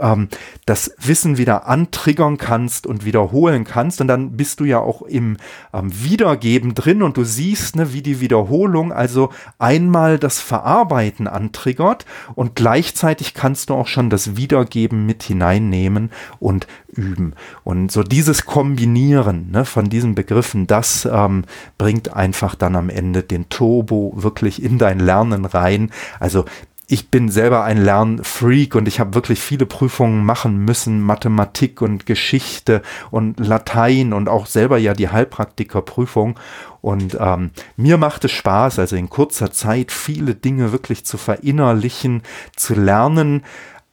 ähm, 0.00 0.28
das 0.66 0.94
Wissen 0.98 1.38
wieder 1.38 1.66
antriggern 1.66 2.38
kannst 2.38 2.86
und 2.86 3.04
wiederholen 3.04 3.64
kannst. 3.64 4.00
Und 4.00 4.08
dann 4.08 4.36
bist 4.36 4.60
du 4.60 4.64
ja 4.64 4.78
auch 4.78 5.02
im 5.02 5.36
ähm, 5.72 5.90
Wiedergeben 5.92 6.74
drin 6.74 7.02
und 7.02 7.16
du 7.16 7.24
siehst, 7.24 7.76
ne, 7.76 7.92
wie 7.92 8.02
die 8.02 8.20
Wiederholung 8.20 8.92
also 8.92 9.30
einmal 9.58 10.18
das 10.18 10.40
Verarbeiten 10.40 11.28
antriggert 11.28 12.06
und 12.34 12.54
gleichzeitig 12.54 13.34
kannst 13.34 13.70
du 13.70 13.74
auch 13.74 13.86
schon 13.86 14.10
das 14.10 14.36
Wiedergeben 14.36 15.06
mit 15.06 15.22
hineinnehmen 15.22 16.10
und 16.38 16.66
üben. 16.88 17.34
Und 17.64 17.92
so 17.92 18.02
dieses 18.02 18.46
Kombinieren 18.46 19.50
ne, 19.50 19.64
von 19.64 19.88
diesen 19.88 20.14
Begriffen, 20.14 20.66
das 20.66 21.08
ähm, 21.10 21.44
bringt 21.78 22.14
einfach 22.14 22.54
dann 22.54 22.76
am 22.76 22.90
Ende 22.90 23.22
den 23.22 23.48
Turbo 23.48 24.12
wirklich 24.16 24.62
in 24.62 24.78
dein 24.78 25.00
Lernen 25.00 25.44
rein. 25.44 25.90
Also 26.20 26.44
ich 26.86 27.08
bin 27.08 27.30
selber 27.30 27.64
ein 27.64 27.82
Lernfreak 27.82 28.74
und 28.74 28.86
ich 28.86 29.00
habe 29.00 29.14
wirklich 29.14 29.40
viele 29.40 29.64
Prüfungen 29.64 30.24
machen 30.24 30.58
müssen, 30.58 31.00
Mathematik 31.00 31.80
und 31.80 32.04
Geschichte 32.04 32.82
und 33.10 33.40
Latein 33.40 34.12
und 34.12 34.28
auch 34.28 34.46
selber 34.46 34.76
ja 34.76 34.92
die 34.92 35.08
Heilpraktikerprüfung. 35.08 36.38
Und 36.82 37.16
ähm, 37.18 37.50
mir 37.76 37.96
macht 37.96 38.26
es 38.26 38.32
Spaß, 38.32 38.78
also 38.78 38.96
in 38.96 39.08
kurzer 39.08 39.50
Zeit 39.50 39.92
viele 39.92 40.34
Dinge 40.34 40.72
wirklich 40.72 41.06
zu 41.06 41.16
verinnerlichen, 41.16 42.22
zu 42.54 42.74
lernen, 42.74 43.44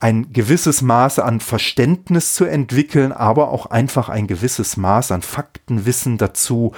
ein 0.01 0.33
gewisses 0.33 0.81
Maß 0.81 1.19
an 1.19 1.39
Verständnis 1.39 2.33
zu 2.33 2.45
entwickeln, 2.45 3.11
aber 3.11 3.51
auch 3.51 3.67
einfach 3.67 4.09
ein 4.09 4.27
gewisses 4.27 4.75
Maß 4.75 5.11
an 5.11 5.21
Faktenwissen 5.21 6.17
dazu 6.17 6.73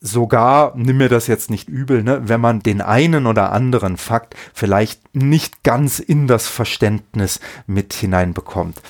sogar, 0.00 0.74
nimm 0.76 0.98
mir 0.98 1.08
das 1.08 1.26
jetzt 1.26 1.50
nicht 1.50 1.68
übel, 1.68 2.02
ne, 2.02 2.22
wenn 2.28 2.40
man 2.40 2.60
den 2.60 2.80
einen 2.80 3.26
oder 3.26 3.52
anderen 3.52 3.96
Fakt 3.96 4.34
vielleicht 4.52 5.14
nicht 5.14 5.62
ganz 5.62 5.98
in 5.98 6.26
das 6.26 6.48
Verständnis 6.48 7.40
mit 7.66 7.94
hineinbekommt. 7.94 8.80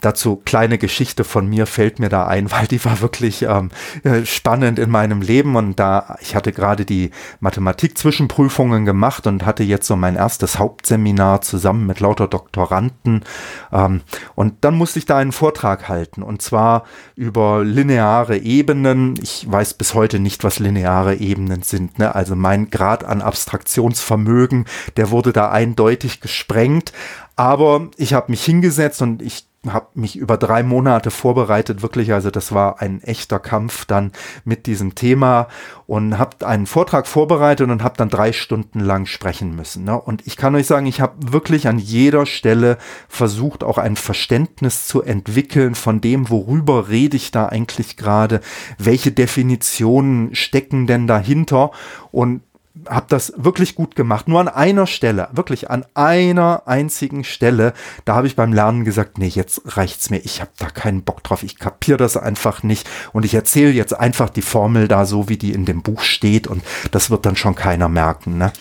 Dazu 0.00 0.36
kleine 0.44 0.78
Geschichte 0.78 1.24
von 1.24 1.46
mir 1.46 1.66
fällt 1.66 1.98
mir 1.98 2.08
da 2.08 2.26
ein, 2.26 2.50
weil 2.52 2.66
die 2.66 2.84
war 2.84 3.00
wirklich 3.00 3.42
ähm, 3.42 3.70
äh, 4.04 4.24
spannend 4.24 4.78
in 4.78 4.90
meinem 4.90 5.22
Leben 5.22 5.56
und 5.56 5.78
da 5.78 6.16
ich 6.20 6.34
hatte 6.34 6.52
gerade 6.52 6.84
die 6.84 7.10
Mathematik-Zwischenprüfungen 7.40 8.84
gemacht 8.84 9.26
und 9.26 9.44
hatte 9.44 9.64
jetzt 9.64 9.86
so 9.86 9.96
mein 9.96 10.16
erstes 10.16 10.58
Hauptseminar 10.58 11.42
zusammen 11.42 11.86
mit 11.86 12.00
lauter 12.00 12.28
Doktoranden 12.28 13.24
ähm, 13.72 14.02
und 14.34 14.54
dann 14.62 14.74
musste 14.74 14.98
ich 14.98 15.06
da 15.06 15.18
einen 15.18 15.32
Vortrag 15.32 15.88
halten 15.88 16.22
und 16.22 16.42
zwar 16.42 16.84
über 17.14 17.64
lineare 17.64 18.38
Ebenen. 18.38 19.14
Ich 19.22 19.50
weiß 19.50 19.74
bis 19.74 19.94
heute 19.94 20.18
nicht, 20.18 20.44
was 20.44 20.58
lineare 20.58 21.16
Ebenen 21.16 21.62
sind. 21.62 21.98
Ne? 21.98 22.14
Also 22.14 22.36
mein 22.36 22.70
Grad 22.70 23.04
an 23.04 23.22
Abstraktionsvermögen, 23.22 24.66
der 24.96 25.10
wurde 25.10 25.32
da 25.32 25.50
eindeutig 25.50 26.20
gesprengt. 26.20 26.92
Aber 27.36 27.88
ich 27.96 28.14
habe 28.14 28.30
mich 28.32 28.42
hingesetzt 28.44 29.02
und 29.02 29.20
ich 29.20 29.45
habe 29.72 29.88
mich 29.94 30.16
über 30.16 30.36
drei 30.36 30.62
Monate 30.62 31.10
vorbereitet, 31.10 31.82
wirklich. 31.82 32.12
Also 32.12 32.30
das 32.30 32.52
war 32.52 32.80
ein 32.80 33.02
echter 33.02 33.38
Kampf 33.38 33.84
dann 33.84 34.12
mit 34.44 34.66
diesem 34.66 34.94
Thema 34.94 35.48
und 35.86 36.18
habe 36.18 36.46
einen 36.46 36.66
Vortrag 36.66 37.06
vorbereitet 37.06 37.70
und 37.70 37.82
habe 37.82 37.96
dann 37.96 38.08
drei 38.08 38.32
Stunden 38.32 38.80
lang 38.80 39.06
sprechen 39.06 39.54
müssen. 39.54 39.84
Ne? 39.84 40.00
Und 40.00 40.26
ich 40.26 40.36
kann 40.36 40.54
euch 40.54 40.66
sagen, 40.66 40.86
ich 40.86 41.00
habe 41.00 41.32
wirklich 41.32 41.68
an 41.68 41.78
jeder 41.78 42.26
Stelle 42.26 42.78
versucht, 43.08 43.62
auch 43.62 43.78
ein 43.78 43.96
Verständnis 43.96 44.86
zu 44.86 45.02
entwickeln 45.02 45.74
von 45.74 46.00
dem, 46.00 46.30
worüber 46.30 46.88
rede 46.88 47.16
ich 47.16 47.30
da 47.30 47.46
eigentlich 47.46 47.96
gerade, 47.96 48.40
welche 48.78 49.12
Definitionen 49.12 50.34
stecken 50.34 50.86
denn 50.86 51.06
dahinter 51.06 51.70
und 52.10 52.40
habe 52.88 53.06
das 53.08 53.32
wirklich 53.36 53.74
gut 53.74 53.96
gemacht. 53.96 54.28
Nur 54.28 54.40
an 54.40 54.48
einer 54.48 54.86
Stelle, 54.86 55.28
wirklich 55.32 55.70
an 55.70 55.84
einer 55.94 56.62
einzigen 56.66 57.24
Stelle, 57.24 57.72
da 58.04 58.14
habe 58.14 58.26
ich 58.26 58.36
beim 58.36 58.52
Lernen 58.52 58.84
gesagt, 58.84 59.18
nee, 59.18 59.26
jetzt 59.26 59.62
reicht's 59.64 60.10
mir. 60.10 60.18
Ich 60.18 60.40
habe 60.40 60.50
da 60.58 60.70
keinen 60.70 61.02
Bock 61.02 61.22
drauf. 61.22 61.42
Ich 61.42 61.58
kapiere 61.58 61.98
das 61.98 62.16
einfach 62.16 62.62
nicht 62.62 62.88
und 63.12 63.24
ich 63.24 63.34
erzähle 63.34 63.70
jetzt 63.72 63.92
einfach 63.92 64.30
die 64.30 64.42
Formel 64.42 64.88
da 64.88 65.04
so, 65.04 65.28
wie 65.28 65.36
die 65.36 65.52
in 65.52 65.64
dem 65.64 65.82
Buch 65.82 66.02
steht 66.02 66.46
und 66.46 66.62
das 66.90 67.10
wird 67.10 67.26
dann 67.26 67.36
schon 67.36 67.54
keiner 67.54 67.88
merken. 67.88 68.38
Ne? 68.38 68.52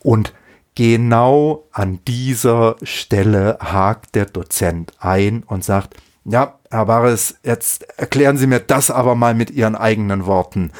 Und 0.00 0.32
genau 0.74 1.64
an 1.72 2.00
dieser 2.06 2.76
Stelle 2.82 3.58
hakt 3.60 4.14
der 4.14 4.26
Dozent 4.26 4.92
ein 5.00 5.42
und 5.42 5.64
sagt, 5.64 5.96
ja, 6.24 6.58
Herr 6.70 6.86
Barres, 6.86 7.36
jetzt 7.44 7.84
erklären 7.98 8.36
Sie 8.36 8.46
mir 8.46 8.60
das 8.60 8.90
aber 8.90 9.14
mal 9.14 9.34
mit 9.34 9.50
Ihren 9.50 9.76
eigenen 9.76 10.26
Worten. 10.26 10.72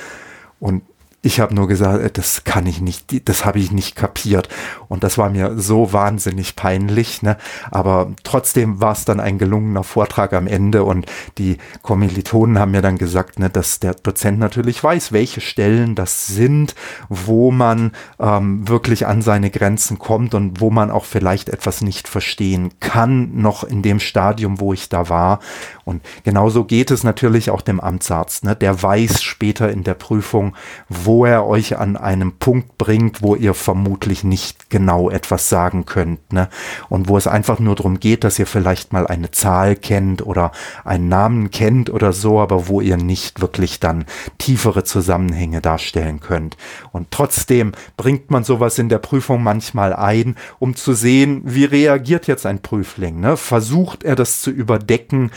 Und 0.59 0.83
ich 1.27 1.41
habe 1.41 1.55
nur 1.55 1.67
gesagt, 1.67 2.03
äh, 2.03 2.11
das 2.11 2.45
kann 2.45 2.67
ich 2.67 2.81
nicht, 2.81 3.29
das 3.29 3.45
habe 3.45 3.59
ich 3.59 3.73
nicht 3.73 3.97
kapiert. 3.97 4.49
Und 4.89 5.03
das 5.03 5.19
war 5.19 5.29
mir 5.29 5.59
so 5.59 5.93
wahnsinnig 5.93 6.55
peinlich. 6.55 7.23
Ne? 7.23 7.37
Aber 7.71 8.13
trotzdem 8.23 8.81
war 8.81 8.93
es 8.93 9.05
dann 9.05 9.19
ein 9.19 9.37
gelungener 9.37 9.83
Vortrag 9.83 10.33
am 10.33 10.47
Ende 10.47 10.85
und 10.85 11.07
die 11.37 11.59
Kommilitonen 11.83 12.59
haben 12.59 12.71
mir 12.71 12.83
dann 12.83 12.97
gesagt, 12.97 13.41
ne, 13.41 13.51
dass 13.51 13.81
der 13.81 13.95
Dozent 13.95 14.39
natürlich 14.39 14.83
weiß, 14.83 15.11
welche 15.13 15.41
Stellen 15.41 15.97
das 15.97 16.29
sind, 16.29 16.77
wo 17.09 17.51
man 17.51 17.93
ähm, 18.21 18.69
wirklich 18.69 19.07
an 19.07 19.21
seine 19.21 19.51
Grenzen 19.51 19.99
kommt 19.99 20.35
und 20.35 20.61
wo 20.61 20.71
man 20.71 20.93
auch 20.93 21.05
vielleicht 21.05 21.49
etwas 21.49 21.81
nicht 21.81 22.07
verstehen 22.07 22.71
kann, 22.79 23.41
noch 23.41 23.65
in 23.65 23.83
dem 23.83 23.99
Stadium, 23.99 24.61
wo 24.61 24.73
ich 24.73 24.89
da 24.89 25.09
war. 25.09 25.41
Und 25.87 26.03
genauso 26.25 26.65
geht 26.65 26.91
es 26.91 27.05
natürlich 27.05 27.49
auch 27.49 27.63
dem 27.63 27.79
Amtsarzt. 27.79 28.45
Ne? 28.45 28.57
Der 28.57 28.83
weiß 28.83 29.23
später 29.23 29.71
in 29.71 29.85
der 29.85 29.95
Prüfung, 29.95 30.57
wo 30.89 31.25
er 31.25 31.47
euch 31.47 31.79
an 31.79 31.97
einem 31.97 32.33
Punkt 32.33 32.77
bringt, 32.77 33.23
wo 33.23 33.37
ihr 33.37 33.55
vermutlich 33.55 34.25
nicht 34.25 34.69
genau 34.69 35.11
etwas 35.11 35.49
sagen 35.49 35.87
könnt. 35.87 36.33
Ne? 36.33 36.49
Und 36.89 37.09
wo 37.09 37.17
es 37.17 37.29
einfach 37.29 37.61
nur 37.61 37.77
darum 37.77 38.01
geht, 38.01 38.25
dass 38.25 38.37
ihr 38.41 38.49
vielleicht 38.49 38.93
mal 38.93 39.07
eine 39.07 39.31
Zahl 39.31 39.77
kennt 39.77 40.27
oder 40.27 40.51
einen 40.85 41.09
Namen 41.09 41.53
kennt 41.53 41.89
oder 41.89 42.13
so, 42.13 42.41
aber 42.41 42.67
wo 42.67 42.81
ihr 42.81 42.97
nicht 42.97 43.41
wirklich 43.41 43.79
dann 43.79 44.07
tiefere 44.39 44.83
Zusammenhänge 44.83 45.61
darstellen 45.61 46.19
könnt. 46.19 46.57
Und 46.91 47.13
trotzdem 47.13 47.71
bringt 47.97 48.29
man 48.33 48.43
sowas 48.43 48.81
in 48.81 48.89
der 48.89 48.99
Prüfung 48.99 49.41
manchmal 49.41 49.93
ein, 49.93 50.35
um 50.59 50.75
zu 50.75 50.95
sehen, 50.95 51.43
wie 51.45 51.65
reagiert 51.65 52.27
jetzt 52.27 52.45
ein 52.45 52.61
Prüfling. 52.61 53.21
Ne? 53.21 53.37
Versucht 53.37 54.03
er 54.03 54.17
das 54.17 54.41
zu 54.41 54.51
überdecken 54.51 55.31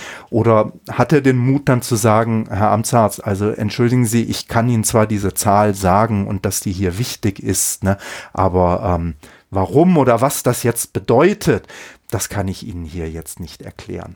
hat 0.89 1.13
er 1.13 1.21
den 1.21 1.37
Mut 1.37 1.69
dann 1.69 1.81
zu 1.81 1.95
sagen, 1.95 2.47
Herr 2.49 2.71
Amtsarzt, 2.71 3.23
also 3.23 3.49
entschuldigen 3.49 4.05
Sie, 4.05 4.23
ich 4.23 4.47
kann 4.47 4.69
Ihnen 4.69 4.83
zwar 4.83 5.05
diese 5.05 5.33
Zahl 5.33 5.59
Zahl 5.59 5.73
sagen 5.73 6.27
und 6.27 6.45
dass 6.45 6.59
die 6.59 6.71
hier 6.71 6.97
wichtig 6.97 7.41
ist. 7.41 7.83
Ne? 7.83 7.97
Aber 8.33 8.95
ähm, 8.95 9.15
warum 9.49 9.97
oder 9.97 10.21
was 10.21 10.43
das 10.43 10.63
jetzt 10.63 10.93
bedeutet, 10.93 11.67
das 12.11 12.29
kann 12.29 12.47
ich 12.47 12.65
Ihnen 12.65 12.85
hier 12.85 13.09
jetzt 13.09 13.39
nicht 13.39 13.61
erklären. 13.61 14.15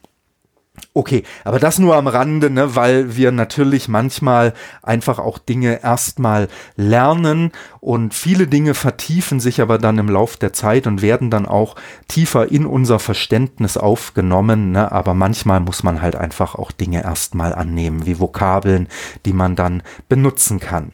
Okay, 0.95 1.23
aber 1.43 1.59
das 1.59 1.77
nur 1.77 1.95
am 1.95 2.07
Rande, 2.07 2.49
ne, 2.49 2.75
weil 2.75 3.15
wir 3.15 3.31
natürlich 3.31 3.87
manchmal 3.87 4.53
einfach 4.81 5.19
auch 5.19 5.37
Dinge 5.37 5.83
erstmal 5.83 6.47
lernen 6.75 7.51
und 7.79 8.15
viele 8.15 8.47
Dinge 8.47 8.73
vertiefen 8.73 9.39
sich 9.39 9.61
aber 9.61 9.77
dann 9.77 9.99
im 9.99 10.09
Lauf 10.09 10.35
der 10.35 10.51
Zeit 10.51 10.87
und 10.87 11.03
werden 11.03 11.29
dann 11.29 11.45
auch 11.45 11.75
tiefer 12.07 12.51
in 12.51 12.65
unser 12.65 12.97
Verständnis 12.97 13.77
aufgenommen. 13.77 14.71
Ne, 14.71 14.91
aber 14.91 15.13
manchmal 15.13 15.59
muss 15.59 15.83
man 15.83 16.01
halt 16.01 16.15
einfach 16.15 16.55
auch 16.55 16.71
Dinge 16.71 17.03
erstmal 17.03 17.53
annehmen, 17.53 18.07
wie 18.07 18.19
Vokabeln, 18.19 18.87
die 19.25 19.33
man 19.33 19.55
dann 19.55 19.83
benutzen 20.09 20.59
kann. 20.59 20.91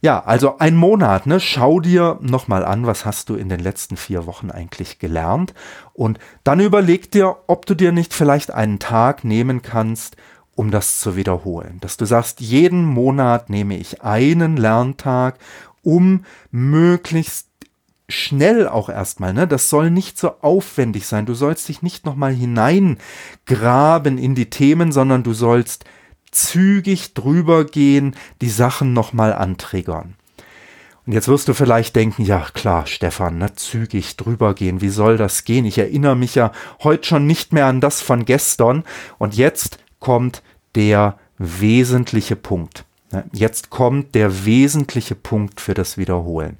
Ja, 0.00 0.22
also 0.24 0.58
ein 0.58 0.76
Monat, 0.76 1.26
ne? 1.26 1.40
Schau 1.40 1.80
dir 1.80 2.18
nochmal 2.20 2.64
an, 2.64 2.86
was 2.86 3.04
hast 3.04 3.30
du 3.30 3.34
in 3.34 3.48
den 3.48 3.58
letzten 3.58 3.96
vier 3.96 4.26
Wochen 4.26 4.50
eigentlich 4.52 5.00
gelernt. 5.00 5.54
Und 5.92 6.20
dann 6.44 6.60
überleg 6.60 7.10
dir, 7.10 7.36
ob 7.48 7.66
du 7.66 7.74
dir 7.74 7.90
nicht 7.90 8.14
vielleicht 8.14 8.52
einen 8.52 8.78
Tag 8.78 9.24
nehmen 9.24 9.60
kannst, 9.60 10.16
um 10.54 10.70
das 10.70 11.00
zu 11.00 11.16
wiederholen. 11.16 11.78
Dass 11.80 11.96
du 11.96 12.04
sagst, 12.04 12.40
jeden 12.40 12.84
Monat 12.84 13.50
nehme 13.50 13.76
ich 13.76 14.02
einen 14.02 14.56
Lerntag 14.56 15.38
um 15.82 16.24
möglichst 16.52 17.48
schnell 18.08 18.68
auch 18.68 18.88
erstmal, 18.88 19.34
ne? 19.34 19.48
Das 19.48 19.68
soll 19.68 19.90
nicht 19.90 20.16
so 20.16 20.36
aufwendig 20.42 21.06
sein. 21.08 21.26
Du 21.26 21.34
sollst 21.34 21.68
dich 21.68 21.82
nicht 21.82 22.06
nochmal 22.06 22.32
hineingraben 22.32 24.16
in 24.16 24.36
die 24.36 24.48
Themen, 24.48 24.92
sondern 24.92 25.24
du 25.24 25.32
sollst 25.32 25.84
zügig 26.38 27.14
drüber 27.14 27.64
gehen, 27.64 28.14
die 28.40 28.50
Sachen 28.50 28.92
nochmal 28.92 29.32
antriggern. 29.32 30.14
Und 31.06 31.14
jetzt 31.14 31.28
wirst 31.28 31.48
du 31.48 31.54
vielleicht 31.54 31.96
denken, 31.96 32.22
ja 32.22 32.46
klar, 32.52 32.86
Stefan, 32.86 33.38
ne, 33.38 33.54
zügig 33.54 34.16
drüber 34.16 34.54
gehen, 34.54 34.82
wie 34.82 34.90
soll 34.90 35.16
das 35.16 35.44
gehen? 35.44 35.64
Ich 35.64 35.78
erinnere 35.78 36.16
mich 36.16 36.34
ja 36.34 36.52
heute 36.82 37.08
schon 37.08 37.26
nicht 37.26 37.52
mehr 37.52 37.66
an 37.66 37.80
das 37.80 38.02
von 38.02 38.26
gestern. 38.26 38.84
Und 39.16 39.34
jetzt 39.34 39.78
kommt 40.00 40.42
der 40.74 41.18
wesentliche 41.38 42.36
Punkt. 42.36 42.84
Ne? 43.10 43.24
Jetzt 43.32 43.70
kommt 43.70 44.14
der 44.14 44.44
wesentliche 44.44 45.14
Punkt 45.14 45.62
für 45.62 45.72
das 45.72 45.96
Wiederholen. 45.96 46.58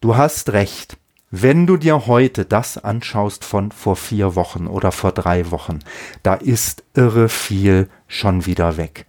Du 0.00 0.16
hast 0.16 0.54
recht. 0.54 0.96
Wenn 1.34 1.66
du 1.66 1.78
dir 1.78 2.06
heute 2.08 2.44
das 2.44 2.76
anschaust 2.76 3.42
von 3.46 3.72
vor 3.72 3.96
vier 3.96 4.34
Wochen 4.34 4.66
oder 4.66 4.92
vor 4.92 5.12
drei 5.12 5.50
Wochen, 5.50 5.78
da 6.22 6.34
ist 6.34 6.84
irre 6.92 7.30
viel 7.30 7.88
schon 8.06 8.44
wieder 8.44 8.76
weg. 8.76 9.06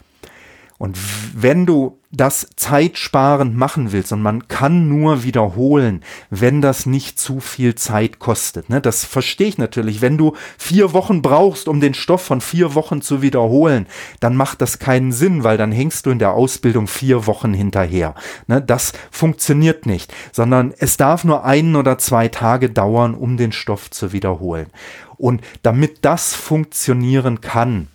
Und 0.84 0.98
wenn 1.34 1.66
du 1.66 2.02
das 2.12 2.50
zeitsparend 2.58 3.56
machen 3.56 3.94
willst 3.94 4.12
und 4.12 4.22
man 4.22 4.50
kann 4.50 4.90
nur 4.90 5.24
wiederholen, 5.24 6.04
wenn 6.30 6.60
das 6.60 6.86
nicht 6.86 7.18
zu 7.18 7.40
viel 7.40 7.76
Zeit 7.76 8.20
kostet. 8.20 8.70
Ne? 8.70 8.82
Das 8.82 9.06
verstehe 9.06 9.48
ich 9.48 9.58
natürlich. 9.58 10.02
Wenn 10.02 10.18
du 10.18 10.36
vier 10.58 10.92
Wochen 10.92 11.22
brauchst, 11.22 11.70
um 11.70 11.80
den 11.80 11.94
Stoff 11.94 12.24
von 12.24 12.42
vier 12.42 12.76
Wochen 12.76 13.02
zu 13.02 13.22
wiederholen, 13.22 13.88
dann 14.20 14.36
macht 14.36 14.62
das 14.62 14.78
keinen 14.78 15.14
Sinn, 15.14 15.46
weil 15.46 15.56
dann 15.56 15.72
hängst 15.72 16.06
du 16.06 16.10
in 16.10 16.20
der 16.20 16.34
Ausbildung 16.34 16.88
vier 16.88 17.28
Wochen 17.28 17.54
hinterher. 17.54 18.14
Ne? 18.48 18.62
Das 18.62 18.92
funktioniert 19.10 19.86
nicht, 19.86 20.14
sondern 20.34 20.74
es 20.78 20.98
darf 20.98 21.24
nur 21.24 21.46
ein 21.46 21.78
oder 21.78 21.98
zwei 21.98 22.28
Tage 22.28 22.70
dauern, 22.70 23.16
um 23.16 23.38
den 23.38 23.54
Stoff 23.54 23.90
zu 23.90 24.12
wiederholen. 24.12 24.68
Und 25.16 25.40
damit 25.62 26.04
das 26.04 26.34
funktionieren 26.34 27.40
kann, 27.40 27.88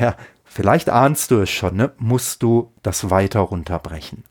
ja, 0.00 0.16
vielleicht 0.52 0.90
ahnst 0.90 1.30
du 1.30 1.40
es 1.40 1.50
schon, 1.50 1.76
ne, 1.76 1.92
musst 1.98 2.42
du 2.42 2.72
das 2.82 3.10
weiter 3.10 3.40
runterbrechen. 3.40 4.24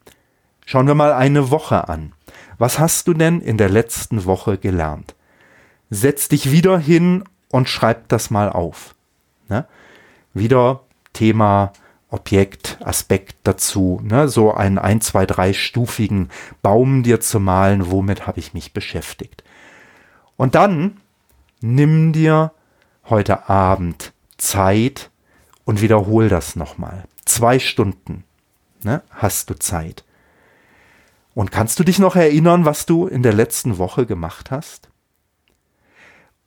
Schauen 0.65 0.87
wir 0.87 0.95
mal 0.95 1.13
eine 1.13 1.51
Woche 1.51 1.89
an. 1.89 2.13
Was 2.57 2.79
hast 2.79 3.07
du 3.07 3.13
denn 3.13 3.41
in 3.41 3.57
der 3.57 3.69
letzten 3.69 4.25
Woche 4.25 4.57
gelernt? 4.57 5.15
Setz 5.89 6.29
dich 6.29 6.51
wieder 6.51 6.77
hin 6.79 7.23
und 7.49 7.67
schreib 7.67 8.07
das 8.07 8.29
mal 8.29 8.49
auf. 8.49 8.95
Ne? 9.49 9.65
Wieder 10.33 10.81
Thema, 11.11 11.73
Objekt, 12.09 12.77
Aspekt 12.81 13.35
dazu, 13.43 13.99
ne? 14.03 14.29
so 14.29 14.53
einen 14.53 14.77
ein, 14.77 15.01
zwei, 15.01 15.25
drei 15.25 15.53
stufigen 15.53 16.29
Baum 16.61 17.03
dir 17.03 17.19
zu 17.19 17.39
malen, 17.39 17.91
womit 17.91 18.27
habe 18.27 18.39
ich 18.39 18.53
mich 18.53 18.73
beschäftigt. 18.73 19.43
Und 20.37 20.55
dann 20.55 20.97
nimm 21.61 22.13
dir 22.13 22.53
heute 23.09 23.49
Abend 23.49 24.13
Zeit, 24.37 25.10
und 25.71 25.81
wiederhol 25.81 26.27
das 26.27 26.57
nochmal. 26.57 27.05
Zwei 27.23 27.57
Stunden 27.57 28.25
ne, 28.83 29.03
hast 29.09 29.49
du 29.49 29.57
Zeit. 29.57 30.03
Und 31.33 31.49
kannst 31.49 31.79
du 31.79 31.85
dich 31.85 31.97
noch 31.97 32.17
erinnern, 32.17 32.65
was 32.65 32.85
du 32.85 33.07
in 33.07 33.23
der 33.23 33.31
letzten 33.31 33.77
Woche 33.77 34.05
gemacht 34.05 34.51
hast? 34.51 34.89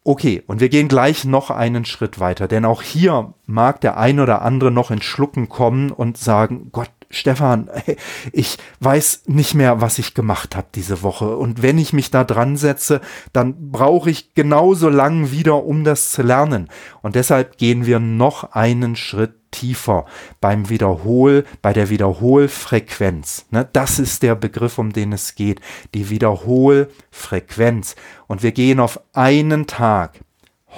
Okay, 0.06 0.42
und 0.46 0.60
wir 0.60 0.68
gehen 0.68 0.88
gleich 0.88 1.24
noch 1.24 1.48
einen 1.48 1.86
Schritt 1.86 2.20
weiter, 2.20 2.48
denn 2.48 2.66
auch 2.66 2.82
hier 2.82 3.32
mag 3.46 3.80
der 3.80 3.96
ein 3.96 4.20
oder 4.20 4.42
andere 4.42 4.70
noch 4.70 4.90
in 4.90 5.00
Schlucken 5.00 5.48
kommen 5.48 5.90
und 5.90 6.18
sagen, 6.18 6.68
Gott, 6.70 6.90
Stefan, 7.10 7.70
ich 8.32 8.58
weiß 8.80 9.22
nicht 9.26 9.54
mehr, 9.54 9.80
was 9.80 9.98
ich 9.98 10.14
gemacht 10.14 10.56
habe 10.56 10.68
diese 10.74 11.02
Woche. 11.02 11.36
Und 11.36 11.62
wenn 11.62 11.78
ich 11.78 11.92
mich 11.92 12.10
da 12.10 12.24
dran 12.24 12.56
setze, 12.56 13.00
dann 13.32 13.70
brauche 13.70 14.10
ich 14.10 14.34
genauso 14.34 14.88
lang 14.88 15.30
wieder, 15.30 15.64
um 15.64 15.84
das 15.84 16.10
zu 16.10 16.22
lernen. 16.22 16.68
Und 17.02 17.14
deshalb 17.14 17.58
gehen 17.58 17.86
wir 17.86 18.00
noch 18.00 18.52
einen 18.52 18.96
Schritt 18.96 19.34
tiefer 19.54 20.04
beim 20.40 20.68
Wiederhol, 20.68 21.44
bei 21.62 21.72
der 21.72 21.88
Wiederholfrequenz. 21.88 23.46
Ne, 23.50 23.68
das 23.72 23.98
ist 23.98 24.22
der 24.22 24.34
Begriff, 24.34 24.78
um 24.78 24.92
den 24.92 25.12
es 25.12 25.34
geht. 25.36 25.60
Die 25.94 26.10
Wiederholfrequenz. 26.10 27.94
Und 28.26 28.42
wir 28.42 28.52
gehen 28.52 28.80
auf 28.80 29.00
einen 29.12 29.66
Tag. 29.66 30.20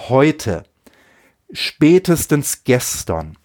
Heute. 0.09 0.65
Spätestens 1.53 2.65
gestern 2.65 3.39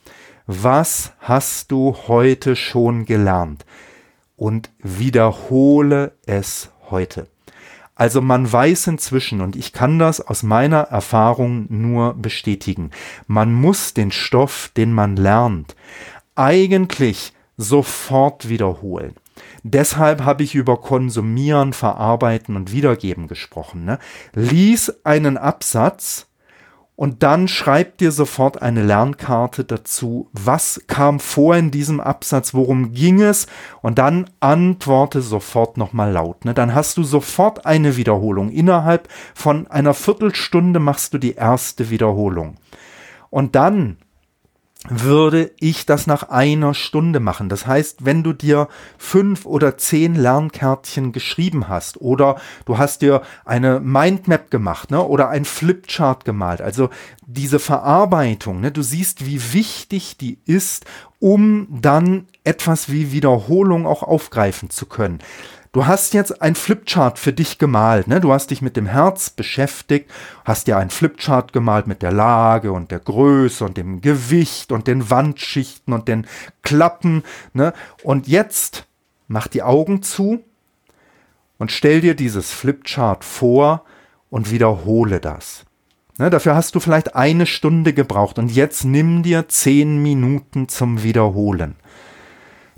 was 0.54 1.14
hast 1.20 1.72
du 1.72 1.96
heute 2.08 2.58
schon 2.58 3.06
gelernt? 3.06 3.66
Und 4.36 4.70
wiederhole 4.80 6.14
es 6.26 6.72
heute. 6.90 7.28
Also 7.96 8.22
man 8.22 8.52
weiß 8.52 8.88
inzwischen, 8.88 9.40
und 9.40 9.56
ich 9.56 9.72
kann 9.72 9.98
das 9.98 10.20
aus 10.20 10.44
meiner 10.44 10.82
Erfahrung 10.82 11.68
nur 11.70 12.16
bestätigen, 12.16 12.92
man 13.28 13.54
muss 13.54 13.94
den 13.94 14.12
Stoff, 14.12 14.72
den 14.76 14.92
man 14.92 15.16
lernt, 15.16 15.76
eigentlich 16.36 17.34
sofort 17.56 18.50
wiederholen. 18.50 19.16
Deshalb 19.64 20.24
habe 20.24 20.44
ich 20.44 20.56
über 20.56 20.78
Konsumieren, 20.82 21.72
Verarbeiten 21.72 22.56
und 22.56 22.72
Wiedergeben 22.74 23.28
gesprochen. 23.28 23.86
Ne? 23.86 24.00
Lies 24.34 24.94
einen 25.06 25.38
Absatz 25.38 26.28
und 27.02 27.24
dann 27.24 27.48
schreib 27.48 27.98
dir 27.98 28.12
sofort 28.12 28.62
eine 28.62 28.84
Lernkarte 28.84 29.64
dazu. 29.64 30.30
Was 30.34 30.84
kam 30.86 31.20
vor 31.20 31.56
in 31.56 31.72
diesem 31.72 32.00
Absatz? 32.00 32.54
Worum 32.54 32.94
ging 32.94 33.24
es? 33.24 33.48
Und 33.82 33.98
dann 33.98 34.30
antworte 34.40 35.24
sofort 35.24 35.78
nochmal 35.78 36.12
laut. 36.12 36.46
Ne? 36.46 36.54
Dann 36.54 36.76
hast 36.76 36.98
du 36.98 37.04
sofort 37.04 37.66
eine 37.66 37.98
Wiederholung. 37.98 38.52
Innerhalb 38.52 39.10
von 39.34 39.66
einer 39.66 39.96
Viertelstunde 39.96 40.80
machst 40.80 41.16
du 41.16 41.18
die 41.18 41.34
erste 41.34 41.90
Wiederholung. 41.90 42.58
Und 43.32 43.56
dann 43.56 43.98
würde 44.90 45.52
ich 45.60 45.86
das 45.86 46.08
nach 46.08 46.30
einer 46.30 46.74
Stunde 46.74 47.20
machen. 47.20 47.50
Das 47.50 47.68
heißt, 47.68 48.04
wenn 48.04 48.24
du 48.24 48.34
dir 48.34 48.68
fünf 48.98 49.46
oder 49.46 49.78
zehn 49.78 50.16
Lernkärtchen 50.16 51.12
geschrieben 51.12 51.68
hast 51.68 52.02
oder 52.02 52.38
du 52.66 52.80
hast 52.80 53.04
dir 53.04 53.22
eine 53.46 53.80
Mindmap 53.80 54.50
gemacht 54.50 54.90
ne, 54.90 55.02
oder 55.04 55.30
ein 55.30 55.46
Flipchart 55.46 56.26
gemalt, 56.26 56.62
also 56.62 56.90
diese 57.26 57.60
Verarbeitung, 57.60 58.60
ne, 58.60 58.72
du 58.72 58.82
siehst, 58.82 59.26
wie 59.26 59.54
wichtig 59.54 60.18
die 60.18 60.40
ist, 60.46 60.86
um 61.20 61.68
dann 61.70 62.26
etwas 62.44 62.92
wie 62.92 63.12
Wiederholung 63.12 63.86
auch 63.86 64.02
aufgreifen 64.02 64.72
zu 64.72 64.88
können. 64.88 65.20
Du 65.74 65.86
hast 65.86 66.14
jetzt 66.14 66.42
ein 66.42 66.56
Flipchart 66.56 67.18
für 67.18 67.32
dich 67.32 67.58
gemalt, 67.58 68.10
ne? 68.10 68.20
Du 68.20 68.34
hast 68.34 68.52
dich 68.52 68.62
mit 68.62 68.76
dem 68.76 68.88
Herz 68.88 69.30
beschäftigt, 69.30 70.12
hast 70.44 70.68
ja 70.68 70.78
ein 70.78 70.90
Flipchart 70.90 71.54
gemalt 71.54 71.88
mit 71.88 72.02
der 72.02 72.12
Lage 72.12 72.74
und 72.74 72.92
der 72.92 73.00
Größe 73.00 73.64
und 73.64 73.78
dem 73.78 74.02
Gewicht 74.02 74.74
und 74.74 74.88
den 74.88 75.10
Wandschichten 75.10 75.94
und 75.94 76.10
den 76.10 76.28
Klappen, 76.62 77.24
ne? 77.54 77.74
Und 78.04 78.28
jetzt 78.28 78.86
mach 79.30 79.48
die 79.48 79.64
Augen 79.64 80.04
zu 80.04 80.44
und 81.58 81.72
stell 81.72 82.02
dir 82.02 82.16
dieses 82.16 82.52
Flipchart 82.52 83.24
vor 83.24 83.86
und 84.30 84.52
wiederhole 84.52 85.22
das. 85.22 85.64
Ne, 86.18 86.30
dafür 86.30 86.54
hast 86.54 86.76
du 86.76 86.82
vielleicht 86.82 87.16
eine 87.16 87.46
Stunde 87.46 87.94
gebraucht 87.94 88.40
und 88.40 88.52
jetzt 88.52 88.84
nimm 88.84 89.24
dir 89.24 89.48
zehn 89.48 90.04
Minuten 90.04 90.68
zum 90.68 91.02
Wiederholen. 91.02 91.76